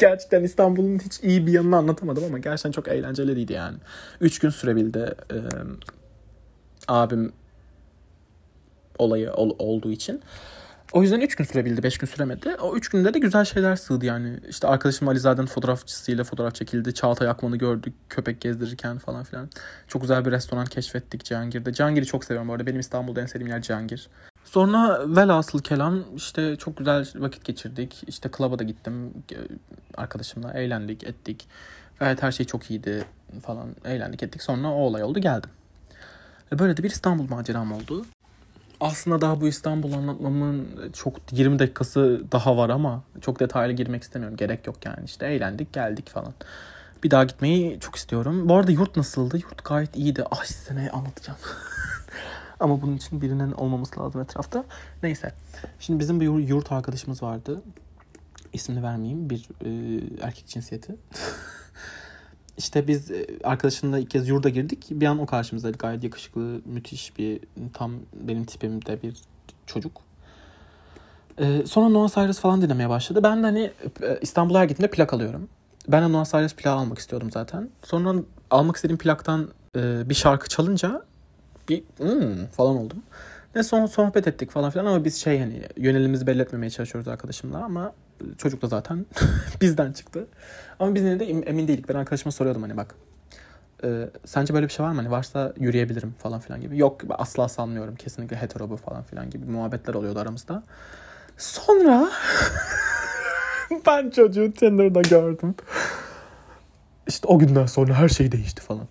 gerçekten 0.00 0.42
İstanbul'un 0.42 0.98
hiç 0.98 1.20
iyi 1.22 1.46
bir 1.46 1.52
yanını 1.52 1.76
anlatamadım 1.76 2.24
ama 2.24 2.38
gerçekten 2.38 2.72
çok 2.72 2.88
eğlenceliydi 2.88 3.52
yani. 3.52 3.76
Üç 4.20 4.38
gün 4.38 4.50
sürebildi 4.50 5.14
e, 5.32 5.36
abim 6.88 7.32
olayı 8.98 9.32
ol, 9.32 9.56
olduğu 9.58 9.92
için. 9.92 10.20
O 10.92 11.02
yüzden 11.02 11.20
3 11.20 11.34
gün 11.34 11.44
sürebildi, 11.44 11.82
5 11.82 11.98
gün 11.98 12.06
süremedi. 12.06 12.56
O 12.60 12.76
3 12.76 12.88
günde 12.88 13.14
de 13.14 13.18
güzel 13.18 13.44
şeyler 13.44 13.76
sığdı 13.76 14.06
yani. 14.06 14.40
İşte 14.48 14.68
arkadaşım 14.68 15.08
Alizade'nin 15.08 15.46
fotoğrafçısıyla 15.46 16.24
fotoğraf 16.24 16.54
çekildi. 16.54 16.94
Çağatay 16.94 17.28
Akman'ı 17.28 17.56
gördük 17.56 17.94
köpek 18.08 18.40
gezdirirken 18.40 18.98
falan 18.98 19.24
filan. 19.24 19.48
Çok 19.88 20.02
güzel 20.02 20.24
bir 20.24 20.30
restoran 20.30 20.66
keşfettik 20.66 21.24
Cihangir'de. 21.24 21.72
Cihangir'i 21.72 22.06
çok 22.06 22.24
seviyorum 22.24 22.48
bu 22.48 22.52
arada. 22.52 22.66
Benim 22.66 22.80
İstanbul'da 22.80 23.20
en 23.20 23.26
sevdiğim 23.26 23.52
yer 23.52 23.62
Cihangir. 23.62 24.08
Sonra 24.50 25.00
velhasıl 25.16 25.58
kelam 25.58 26.04
işte 26.16 26.56
çok 26.56 26.76
güzel 26.76 27.06
vakit 27.14 27.44
geçirdik. 27.44 28.02
İşte 28.06 28.30
klaba 28.30 28.58
da 28.58 28.62
gittim 28.62 29.14
arkadaşımla. 29.96 30.52
Eğlendik, 30.52 31.04
ettik. 31.04 31.48
Gayet 31.98 32.22
her 32.22 32.32
şey 32.32 32.46
çok 32.46 32.70
iyiydi 32.70 33.04
falan. 33.42 33.68
Eğlendik, 33.84 34.22
ettik. 34.22 34.42
Sonra 34.42 34.68
o 34.68 34.74
olay 34.74 35.02
oldu 35.02 35.18
geldim. 35.18 35.50
Böyle 36.58 36.76
de 36.76 36.82
bir 36.82 36.90
İstanbul 36.90 37.28
maceram 37.28 37.72
oldu 37.72 38.06
aslında 38.80 39.20
daha 39.20 39.40
bu 39.40 39.48
İstanbul 39.48 39.92
anlatmamın 39.92 40.68
çok 40.92 41.14
20 41.32 41.58
dakikası 41.58 42.22
daha 42.32 42.56
var 42.56 42.68
ama 42.68 43.02
çok 43.20 43.40
detaylı 43.40 43.72
girmek 43.72 44.02
istemiyorum. 44.02 44.36
Gerek 44.36 44.66
yok 44.66 44.76
yani. 44.84 45.04
işte 45.04 45.26
eğlendik 45.26 45.72
geldik 45.72 46.08
falan. 46.08 46.34
Bir 47.04 47.10
daha 47.10 47.24
gitmeyi 47.24 47.80
çok 47.80 47.96
istiyorum. 47.96 48.48
Bu 48.48 48.54
arada 48.54 48.72
yurt 48.72 48.96
nasıldı? 48.96 49.36
Yurt 49.36 49.64
gayet 49.64 49.96
iyiydi. 49.96 50.24
Ah 50.30 50.44
size 50.44 50.76
ne 50.76 50.90
anlatacağım. 50.90 51.38
ama 52.60 52.82
bunun 52.82 52.96
için 52.96 53.20
birinin 53.20 53.52
olmaması 53.52 54.00
lazım 54.00 54.20
etrafta. 54.20 54.64
Neyse. 55.02 55.32
Şimdi 55.80 56.00
bizim 56.00 56.20
bir 56.20 56.48
yurt 56.48 56.72
arkadaşımız 56.72 57.22
vardı. 57.22 57.62
İsmini 58.52 58.82
vermeyeyim. 58.82 59.30
Bir 59.30 59.48
e, 59.64 59.70
erkek 60.26 60.46
cinsiyeti. 60.46 60.96
İşte 62.58 62.88
biz 62.88 63.10
e, 63.10 63.26
arkadaşımla 63.44 63.98
ilk 63.98 64.10
kez 64.10 64.28
yurda 64.28 64.48
girdik. 64.48 64.86
Bir 64.90 65.06
an 65.06 65.18
o 65.18 65.26
karşımızdaydı. 65.26 65.78
Gayet 65.78 66.04
yakışıklı, 66.04 66.60
müthiş 66.64 67.18
bir 67.18 67.40
tam 67.74 67.92
benim 68.14 68.44
tipimde 68.44 69.02
bir 69.02 69.16
çocuk. 69.66 70.02
Ee, 71.40 71.62
sonra 71.66 71.88
Noah 71.88 72.08
Cyrus 72.08 72.40
falan 72.40 72.62
dinlemeye 72.62 72.88
başladı. 72.88 73.22
Ben 73.22 73.42
de 73.42 73.46
hani 73.46 73.70
e, 74.02 74.18
İstanbul'a 74.20 74.60
her 74.60 74.64
gittiğimde 74.64 74.90
plak 74.90 75.14
alıyorum. 75.14 75.48
Ben 75.88 76.02
de 76.02 76.12
Noah 76.12 76.24
Cyrus 76.24 76.54
plak 76.54 76.74
almak 76.74 76.98
istiyordum 76.98 77.30
zaten. 77.30 77.70
Sonra 77.84 78.14
almak 78.50 78.76
istediğim 78.76 78.98
plaktan 78.98 79.48
e, 79.76 80.08
bir 80.08 80.14
şarkı 80.14 80.48
çalınca 80.48 81.02
bir 81.70 81.82
hmm, 81.98 82.46
falan 82.46 82.76
oldum. 82.76 83.02
Ne 83.54 83.62
son 83.62 83.86
sohbet 83.86 84.26
ettik 84.26 84.50
falan 84.50 84.70
filan 84.70 84.86
ama 84.86 85.04
biz 85.04 85.16
şey 85.16 85.40
hani 85.40 85.62
yönelimizi 85.76 86.26
belli 86.26 86.42
etmemeye 86.42 86.70
çalışıyoruz 86.70 87.08
arkadaşımla 87.08 87.64
ama 87.64 87.92
çocuk 88.38 88.62
da 88.62 88.66
zaten 88.66 89.06
bizden 89.60 89.92
çıktı. 89.92 90.26
Ama 90.78 90.94
biz 90.94 91.02
yine 91.02 91.20
de 91.20 91.30
emin 91.30 91.68
değildik. 91.68 91.88
Ben 91.88 91.94
arkadaşıma 91.94 92.32
soruyordum 92.32 92.62
hani 92.62 92.76
bak 92.76 92.94
e, 93.84 94.10
sence 94.24 94.54
böyle 94.54 94.68
bir 94.68 94.72
şey 94.72 94.86
var 94.86 94.90
mı? 94.90 94.96
Hani 94.96 95.10
varsa 95.10 95.52
yürüyebilirim 95.58 96.14
falan 96.18 96.40
filan 96.40 96.60
gibi. 96.60 96.78
Yok 96.78 97.00
asla 97.10 97.48
sanmıyorum. 97.48 97.96
Kesinlikle 97.96 98.36
hetero 98.36 98.70
bu 98.70 98.76
falan 98.76 99.02
filan 99.02 99.30
gibi 99.30 99.46
muhabbetler 99.46 99.94
oluyordu 99.94 100.18
aramızda. 100.18 100.62
Sonra 101.36 102.10
ben 103.86 104.10
çocuğu 104.10 104.52
Tinder'da 104.52 105.00
gördüm. 105.00 105.54
İşte 107.06 107.28
o 107.28 107.38
günden 107.38 107.66
sonra 107.66 107.94
her 107.94 108.08
şey 108.08 108.32
değişti 108.32 108.62
falan. 108.62 108.86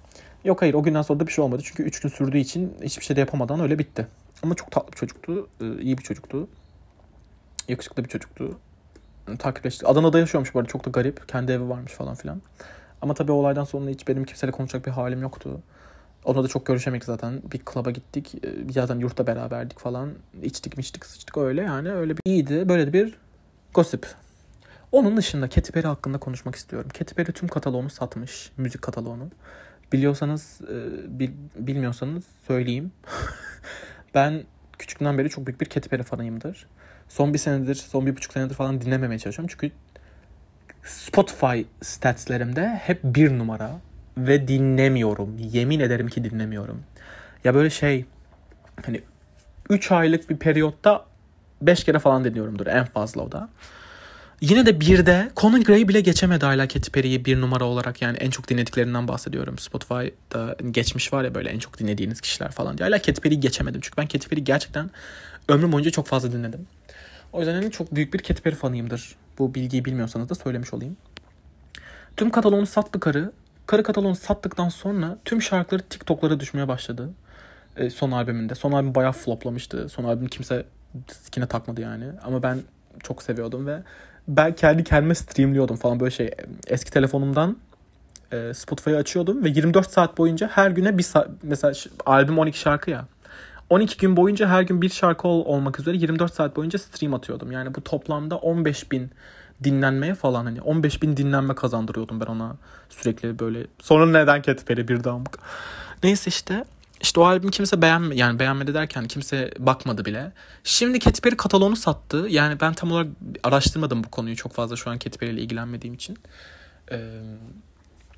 Yok 0.45 0.62
hayır 0.62 0.73
o 0.73 0.84
günden 0.84 1.02
sonra 1.02 1.19
da 1.19 1.28
bir 1.28 1.32
şey 1.32 1.43
olmadı. 1.43 1.62
Çünkü 1.65 1.84
3 1.84 1.99
gün 1.99 2.10
sürdüğü 2.10 2.38
için 2.38 2.78
hiçbir 2.84 3.06
şey 3.06 3.15
de 3.15 3.19
yapamadan 3.19 3.60
öyle 3.60 3.80
bitti. 3.80 4.08
Ama 4.43 4.56
çok 4.56 4.71
tatlı 4.71 4.91
bir 4.91 4.97
çocuktu. 4.97 5.47
E, 5.62 5.82
iyi 5.82 5.97
bir 5.97 6.04
çocuktu. 6.04 6.47
Yakışıklı 7.67 8.04
bir 8.04 8.10
çocuktu 8.10 8.60
takipleştik. 9.39 9.89
Adana'da 9.89 10.19
yaşıyormuş 10.19 10.54
bu 10.54 10.60
arada 10.60 10.69
çok 10.69 10.86
da 10.86 10.89
garip. 10.89 11.28
Kendi 11.28 11.52
evi 11.52 11.69
varmış 11.69 11.91
falan 11.91 12.15
filan. 12.15 12.41
Ama 13.02 13.13
tabii 13.13 13.32
olaydan 13.32 13.63
sonra 13.63 13.89
hiç 13.89 14.08
benim 14.08 14.23
kimseyle 14.25 14.52
konuşacak 14.52 14.86
bir 14.86 14.91
halim 14.91 15.21
yoktu. 15.21 15.62
Onunla 16.25 16.43
da 16.43 16.47
çok 16.47 16.65
görüşemedik 16.65 17.06
zaten. 17.06 17.41
Bir 17.52 17.60
klaba 17.60 17.91
gittik. 17.91 18.36
Ee, 18.45 18.71
zaten 18.71 18.99
yurtta 18.99 19.28
beraberdik 19.28 19.80
falan. 19.80 20.13
İçtik 20.41 20.78
mi 20.78 20.82
içtik 20.82 21.06
sıçtık 21.06 21.38
öyle 21.38 21.62
yani. 21.62 21.91
Öyle 21.91 22.17
bir 22.17 22.21
iyiydi. 22.25 22.69
Böyle 22.69 22.93
bir 22.93 23.17
gossip. 23.73 24.08
Onun 24.91 25.17
dışında 25.17 25.49
Katy 25.49 25.71
Perry 25.71 25.88
hakkında 25.88 26.17
konuşmak 26.17 26.56
istiyorum. 26.56 26.89
Katy 26.99 27.15
Perry 27.15 27.32
tüm 27.32 27.49
kataloğunu 27.49 27.89
satmış. 27.89 28.52
Müzik 28.58 28.82
kataloğunu. 28.82 29.30
Biliyorsanız, 29.91 30.62
e, 30.62 31.19
bil, 31.19 31.32
bilmiyorsanız 31.56 32.23
söyleyeyim. 32.47 32.91
ben 34.15 34.43
küçükten 34.80 35.17
beri 35.17 35.30
çok 35.30 35.47
büyük 35.47 35.62
bir 35.62 35.65
Katy 35.65 35.89
Perry 35.89 36.04
fanıyımdır 36.04 36.67
son 37.10 37.34
bir 37.34 37.38
senedir, 37.39 37.75
son 37.75 38.06
bir 38.06 38.15
buçuk 38.15 38.34
senedir 38.34 38.56
falan 38.56 38.82
dinlememeye 38.82 39.19
çalışıyorum. 39.19 39.56
Çünkü 39.60 39.75
Spotify 40.84 41.62
statslerimde 41.82 42.67
hep 42.67 43.04
bir 43.04 43.38
numara 43.39 43.71
ve 44.17 44.47
dinlemiyorum. 44.47 45.38
Yemin 45.38 45.80
ederim 45.80 46.08
ki 46.08 46.23
dinlemiyorum. 46.23 46.84
Ya 47.43 47.56
böyle 47.56 47.69
şey 47.69 48.06
hani 48.86 49.02
3 49.69 49.91
aylık 49.91 50.30
bir 50.30 50.38
periyotta 50.38 51.06
5 51.62 51.84
kere 51.84 51.99
falan 51.99 52.23
dinliyorumdur 52.23 52.67
en 52.67 52.86
fazla 52.86 53.21
o 53.21 53.32
da. 53.32 53.49
Yine 54.41 54.65
de 54.65 54.80
bir 54.80 55.06
de 55.06 55.32
Conan 55.38 55.63
Gray 55.63 55.88
bile 55.88 56.02
geçemedi 56.02 56.45
hala 56.45 56.67
Katy 56.67 56.91
Perry'yi 56.91 57.25
bir 57.25 57.41
numara 57.41 57.63
olarak 57.63 58.02
yani 58.02 58.17
en 58.17 58.30
çok 58.30 58.47
dinlediklerinden 58.47 59.08
bahsediyorum. 59.08 59.58
Spotify'da 59.58 60.56
geçmiş 60.71 61.13
var 61.13 61.23
ya 61.23 61.36
böyle 61.36 61.49
en 61.49 61.60
çok 61.60 61.80
dinlediğiniz 61.80 62.21
kişiler 62.21 62.52
falan 62.52 62.78
diye. 62.78 62.89
Hala 62.89 62.97
Katy 62.97 63.21
Perry'yi 63.21 63.39
geçemedim. 63.39 63.82
Çünkü 63.82 63.97
ben 63.97 64.08
Katy 64.08 64.28
Perry'yi 64.28 64.43
gerçekten 64.43 64.89
ömrüm 65.47 65.71
boyunca 65.71 65.91
çok 65.91 66.08
fazla 66.08 66.32
dinledim. 66.32 66.67
O 67.34 67.39
yüzden 67.39 67.54
hani 67.54 67.71
çok 67.71 67.95
büyük 67.95 68.13
bir 68.13 68.19
Katy 68.19 68.41
Perry 68.41 68.56
fanıyımdır. 68.56 69.15
Bu 69.39 69.56
bilgiyi 69.56 69.86
bilmiyorsanız 69.86 70.30
da 70.30 70.36
söylemiş 70.36 70.73
olayım. 70.73 70.97
Tüm 72.17 72.30
kataloğunu 72.30 72.65
sattı 72.65 72.99
karı. 72.99 73.32
Karı 73.65 73.84
kataloğunu 73.84 74.15
sattıktan 74.15 74.69
sonra 74.69 75.17
tüm 75.25 75.41
şarkıları 75.41 75.84
TikTok'lara 75.84 76.39
düşmeye 76.39 76.67
başladı. 76.67 77.10
E, 77.78 77.89
son 77.89 78.12
albümünde. 78.12 78.56
Son 78.56 78.71
albüm 78.71 78.95
bayağı 78.95 79.12
floplamıştı. 79.12 79.89
Son 79.89 80.04
albüm 80.04 80.28
kimse 80.28 80.65
sikine 81.08 81.47
takmadı 81.47 81.82
yani. 81.82 82.06
Ama 82.23 82.43
ben 82.43 82.60
çok 83.04 83.23
seviyordum 83.23 83.67
ve 83.67 83.84
ben 84.29 84.55
kendi 84.55 84.83
kendime 84.83 85.15
streamliyordum 85.15 85.75
falan 85.75 85.99
böyle 85.99 86.11
şey. 86.11 86.31
Eski 86.67 86.91
telefonumdan 86.91 87.57
e, 88.31 88.53
Spotify'ı 88.53 88.97
açıyordum 88.97 89.43
ve 89.43 89.49
24 89.49 89.91
saat 89.91 90.17
boyunca 90.17 90.47
her 90.47 90.71
güne 90.71 90.97
bir 90.97 91.03
saat 91.03 91.29
mesela 91.43 91.73
albüm 92.05 92.39
12 92.39 92.59
şarkı 92.59 92.91
ya. 92.91 93.05
12 93.69 93.97
gün 93.97 94.15
boyunca 94.15 94.47
her 94.49 94.61
gün 94.61 94.81
bir 94.81 94.89
şarkı 94.89 95.27
ol- 95.27 95.45
olmak 95.45 95.79
üzere 95.79 95.97
24 95.97 96.33
saat 96.33 96.55
boyunca 96.55 96.79
stream 96.79 97.13
atıyordum. 97.13 97.51
Yani 97.51 97.75
bu 97.75 97.81
toplamda 97.81 98.37
15 98.37 98.91
bin 98.91 99.11
dinlenmeye 99.63 100.15
falan 100.15 100.45
hani 100.45 100.61
15 100.61 101.01
bin 101.01 101.17
dinlenme 101.17 101.55
kazandırıyordum 101.55 102.19
ben 102.19 102.25
ona 102.25 102.55
sürekli 102.89 103.39
böyle. 103.39 103.67
Sonra 103.81 104.05
neden 104.05 104.41
Katy 104.41 104.63
Perry 104.63 104.87
bir 104.87 105.03
damk. 105.03 105.37
Neyse 106.03 106.29
işte 106.29 106.65
işte 107.01 107.19
o 107.19 107.25
albüm 107.25 107.51
kimse 107.51 107.81
beğenme 107.81 108.15
yani 108.15 108.39
beğenmedi 108.39 108.73
derken 108.73 109.07
kimse 109.07 109.51
bakmadı 109.59 110.05
bile. 110.05 110.31
Şimdi 110.63 110.99
Katy 110.99 111.21
Perry 111.21 111.38
kataloğunu 111.38 111.75
sattı. 111.75 112.27
Yani 112.29 112.59
ben 112.59 112.73
tam 112.73 112.91
olarak 112.91 113.07
araştırmadım 113.43 114.03
bu 114.03 114.09
konuyu 114.12 114.35
çok 114.35 114.53
fazla 114.53 114.75
şu 114.75 114.89
an 114.89 114.99
Katy 114.99 115.17
Perry 115.17 115.31
ile 115.31 115.41
ilgilenmediğim 115.41 115.93
için. 115.93 116.17
Ee, 116.91 117.21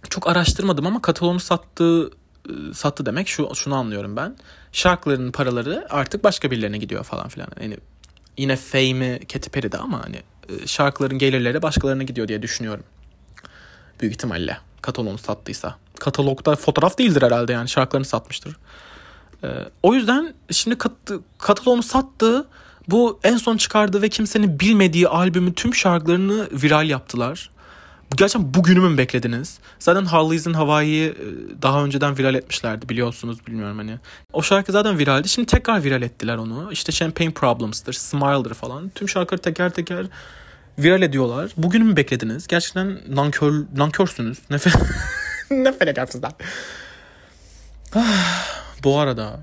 çok 0.09 0.27
araştırmadım 0.27 0.87
ama 0.87 1.01
kataloğunu 1.01 1.39
sattığı 1.39 2.11
e, 2.49 2.73
sattı 2.73 3.05
demek 3.05 3.27
şu 3.27 3.55
şunu 3.55 3.75
anlıyorum 3.75 4.15
ben. 4.15 4.35
Şarkıların 4.71 5.31
paraları 5.31 5.87
artık 5.89 6.23
başka 6.23 6.51
birilerine 6.51 6.77
gidiyor 6.77 7.03
falan 7.03 7.27
filan. 7.27 7.47
Yani 7.61 7.77
yine 8.37 8.55
fame'i 8.55 9.19
Katy 9.19 9.49
Perry'de 9.49 9.77
ama 9.77 10.05
hani 10.05 10.17
e, 10.49 10.67
şarkıların 10.67 11.17
gelirleri 11.17 11.61
başkalarına 11.61 12.03
gidiyor 12.03 12.27
diye 12.27 12.41
düşünüyorum. 12.41 12.83
Büyük 14.01 14.13
ihtimalle 14.13 14.57
kataloğunu 14.81 15.17
sattıysa. 15.17 15.77
Katalogda 16.01 16.55
fotoğraf 16.55 16.97
değildir 16.97 17.21
herhalde 17.21 17.53
yani 17.53 17.69
şarkılarını 17.69 18.05
satmıştır. 18.05 18.55
Ee, 19.43 19.47
o 19.83 19.93
yüzden 19.93 20.33
şimdi 20.51 20.77
kat, 20.77 20.91
kataloğunu 21.37 21.83
sattı. 21.83 22.47
Bu 22.87 23.19
en 23.23 23.37
son 23.37 23.57
çıkardığı 23.57 24.01
ve 24.01 24.09
kimsenin 24.09 24.59
bilmediği 24.59 25.07
albümün 25.07 25.53
tüm 25.53 25.75
şarkılarını 25.75 26.47
viral 26.51 26.89
yaptılar. 26.89 27.49
Gerçekten 28.17 28.53
bugünümü 28.53 28.89
mü 28.89 28.97
beklediniz? 28.97 29.59
Zaten 29.79 30.05
Harley's 30.05 30.47
in 30.47 30.53
Hawaii'yi 30.53 31.09
e, 31.09 31.15
daha 31.61 31.83
önceden 31.83 32.17
viral 32.17 32.35
etmişlerdi 32.35 32.89
biliyorsunuz 32.89 33.47
bilmiyorum 33.47 33.77
hani. 33.77 33.99
O 34.33 34.41
şarkı 34.41 34.71
zaten 34.71 34.99
viraldi. 34.99 35.29
Şimdi 35.29 35.45
tekrar 35.45 35.83
viral 35.83 36.01
ettiler 36.01 36.35
onu. 36.35 36.69
İşte 36.71 36.91
Champagne 36.91 37.31
Problems'tır, 37.31 37.93
Smile'dır 37.93 38.53
falan. 38.53 38.89
Tüm 38.89 39.09
şarkıları 39.09 39.41
teker 39.41 39.69
teker 39.69 40.05
viral 40.79 41.01
ediyorlar. 41.01 41.51
Bugünü 41.57 41.83
mü 41.83 41.95
beklediniz? 41.95 42.47
Gerçekten 42.47 42.99
nankör, 43.09 43.53
nankörsünüz. 43.75 44.37
Nefret, 44.49 44.75
nefret 45.63 45.87
ediyorum 45.89 46.11
sizden. 46.11 46.31
Bu 48.83 48.99
arada 48.99 49.39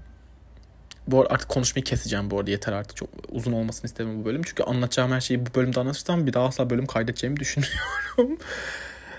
bu 1.09 1.21
arada 1.21 1.35
artık 1.35 1.49
konuşmayı 1.49 1.85
keseceğim 1.85 2.31
bu 2.31 2.39
arada 2.39 2.51
yeter 2.51 2.73
artık 2.73 2.97
çok 2.97 3.09
uzun 3.29 3.53
olmasını 3.53 3.85
istemiyorum 3.85 4.23
bu 4.23 4.25
bölüm. 4.25 4.43
Çünkü 4.43 4.63
anlatacağım 4.63 5.13
her 5.13 5.21
şeyi 5.21 5.47
bu 5.47 5.55
bölümde 5.55 5.81
anlatırsam 5.81 6.27
bir 6.27 6.33
daha 6.33 6.47
asla 6.47 6.71
bölüm 6.71 6.87
kaydedeceğimi 6.87 7.37
düşünüyorum. 7.41 8.39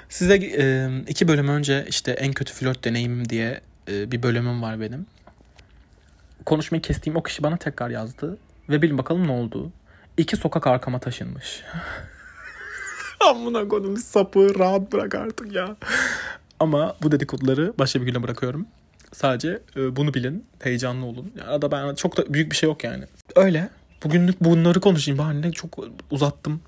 Size 0.09 0.35
e, 0.35 0.89
iki 1.07 1.27
bölüm 1.27 1.47
önce 1.47 1.85
işte 1.89 2.11
en 2.11 2.33
kötü 2.33 2.53
flört 2.53 2.83
deneyimim 2.83 3.29
diye 3.29 3.61
e, 3.91 4.11
bir 4.11 4.23
bölümüm 4.23 4.61
var 4.61 4.81
benim. 4.81 5.05
Konuşmayı 6.45 6.81
kestiğim 6.81 7.17
o 7.17 7.23
kişi 7.23 7.43
bana 7.43 7.57
tekrar 7.57 7.89
yazdı. 7.89 8.37
Ve 8.69 8.81
bilin 8.81 8.97
bakalım 8.97 9.27
ne 9.27 9.31
oldu. 9.31 9.71
İki 10.17 10.37
sokak 10.37 10.67
arkama 10.67 10.99
taşınmış. 10.99 11.63
Amına 13.19 13.67
kodum 13.67 13.97
sapı 13.97 14.59
rahat 14.59 14.93
bırak 14.93 15.15
artık 15.15 15.53
ya. 15.53 15.75
Ama 16.59 16.95
bu 17.03 17.11
dedikoduları 17.11 17.73
başka 17.79 18.01
bir 18.01 18.05
güne 18.05 18.23
bırakıyorum. 18.23 18.67
Sadece 19.13 19.61
e, 19.75 19.95
bunu 19.95 20.13
bilin. 20.13 20.45
Heyecanlı 20.59 21.05
olun. 21.05 21.31
Ya 21.37 21.45
arada 21.47 21.71
ben 21.71 21.95
çok 21.95 22.17
da 22.17 22.33
büyük 22.33 22.51
bir 22.51 22.55
şey 22.55 22.69
yok 22.69 22.83
yani. 22.83 23.03
Öyle. 23.35 23.69
Bugünlük 24.03 24.43
bunları 24.43 24.79
konuşayım. 24.81 25.17
Bari 25.17 25.41
ne 25.41 25.51
çok 25.51 25.79
uzattım. 26.11 26.61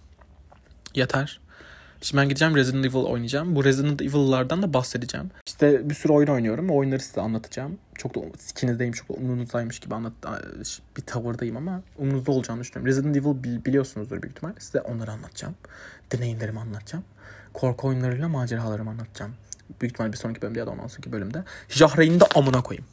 Yeter. 0.96 1.40
Şimdi 2.02 2.22
ben 2.22 2.30
gideceğim 2.30 2.56
Resident 2.56 2.86
Evil 2.86 2.96
oynayacağım. 2.96 3.56
Bu 3.56 3.64
Resident 3.64 4.02
Evil'lardan 4.02 4.64
da 4.64 4.74
bahsedeceğim. 4.74 5.32
İşte 5.48 5.90
bir 5.90 5.96
sürü 5.96 6.14
oyun 6.14 6.28
oynuyorum. 6.28 6.70
O 6.70 6.76
oyunları 6.76 7.00
size 7.00 7.22
anlatacağım. 7.22 7.78
Çok 7.96 8.16
da 8.16 8.20
sikinizdeyim, 8.38 8.94
çok 8.94 9.10
da 9.10 9.14
umununuzdaymış 9.14 9.80
gibi 9.80 9.96
anlat 9.96 10.14
bir 10.98 11.02
tavırdayım 11.02 11.58
ama 11.58 11.82
umunuzda 11.98 12.32
olacağını 12.32 12.62
düşünüyorum. 12.62 12.88
Resident 12.88 13.18
Evil 13.18 13.44
bil- 13.44 13.66
biliyorsunuzdur 13.66 14.22
büyük 14.22 14.36
ihtimal. 14.38 14.54
Size 14.60 14.82
onları 14.82 15.12
anlatacağım. 15.12 15.56
Deneyimlerimi 16.12 16.60
anlatacağım. 16.60 17.04
Korku 17.54 17.88
oyunlarıyla 17.88 18.30
maceralarımı 18.30 18.90
anlatacağım. 18.90 19.32
Büyük 19.82 19.94
ihtimal 19.94 20.12
bir 20.12 20.18
sonraki 20.18 20.42
bölümde 20.42 20.60
ya 20.60 20.68
da 20.68 20.72
ondan 20.72 20.88
sonraki 20.88 21.12
bölümde. 21.12 21.44
Jahreyn'i 21.70 22.20
de 22.20 22.26
amına 22.36 22.62
koyayım. 22.62 22.86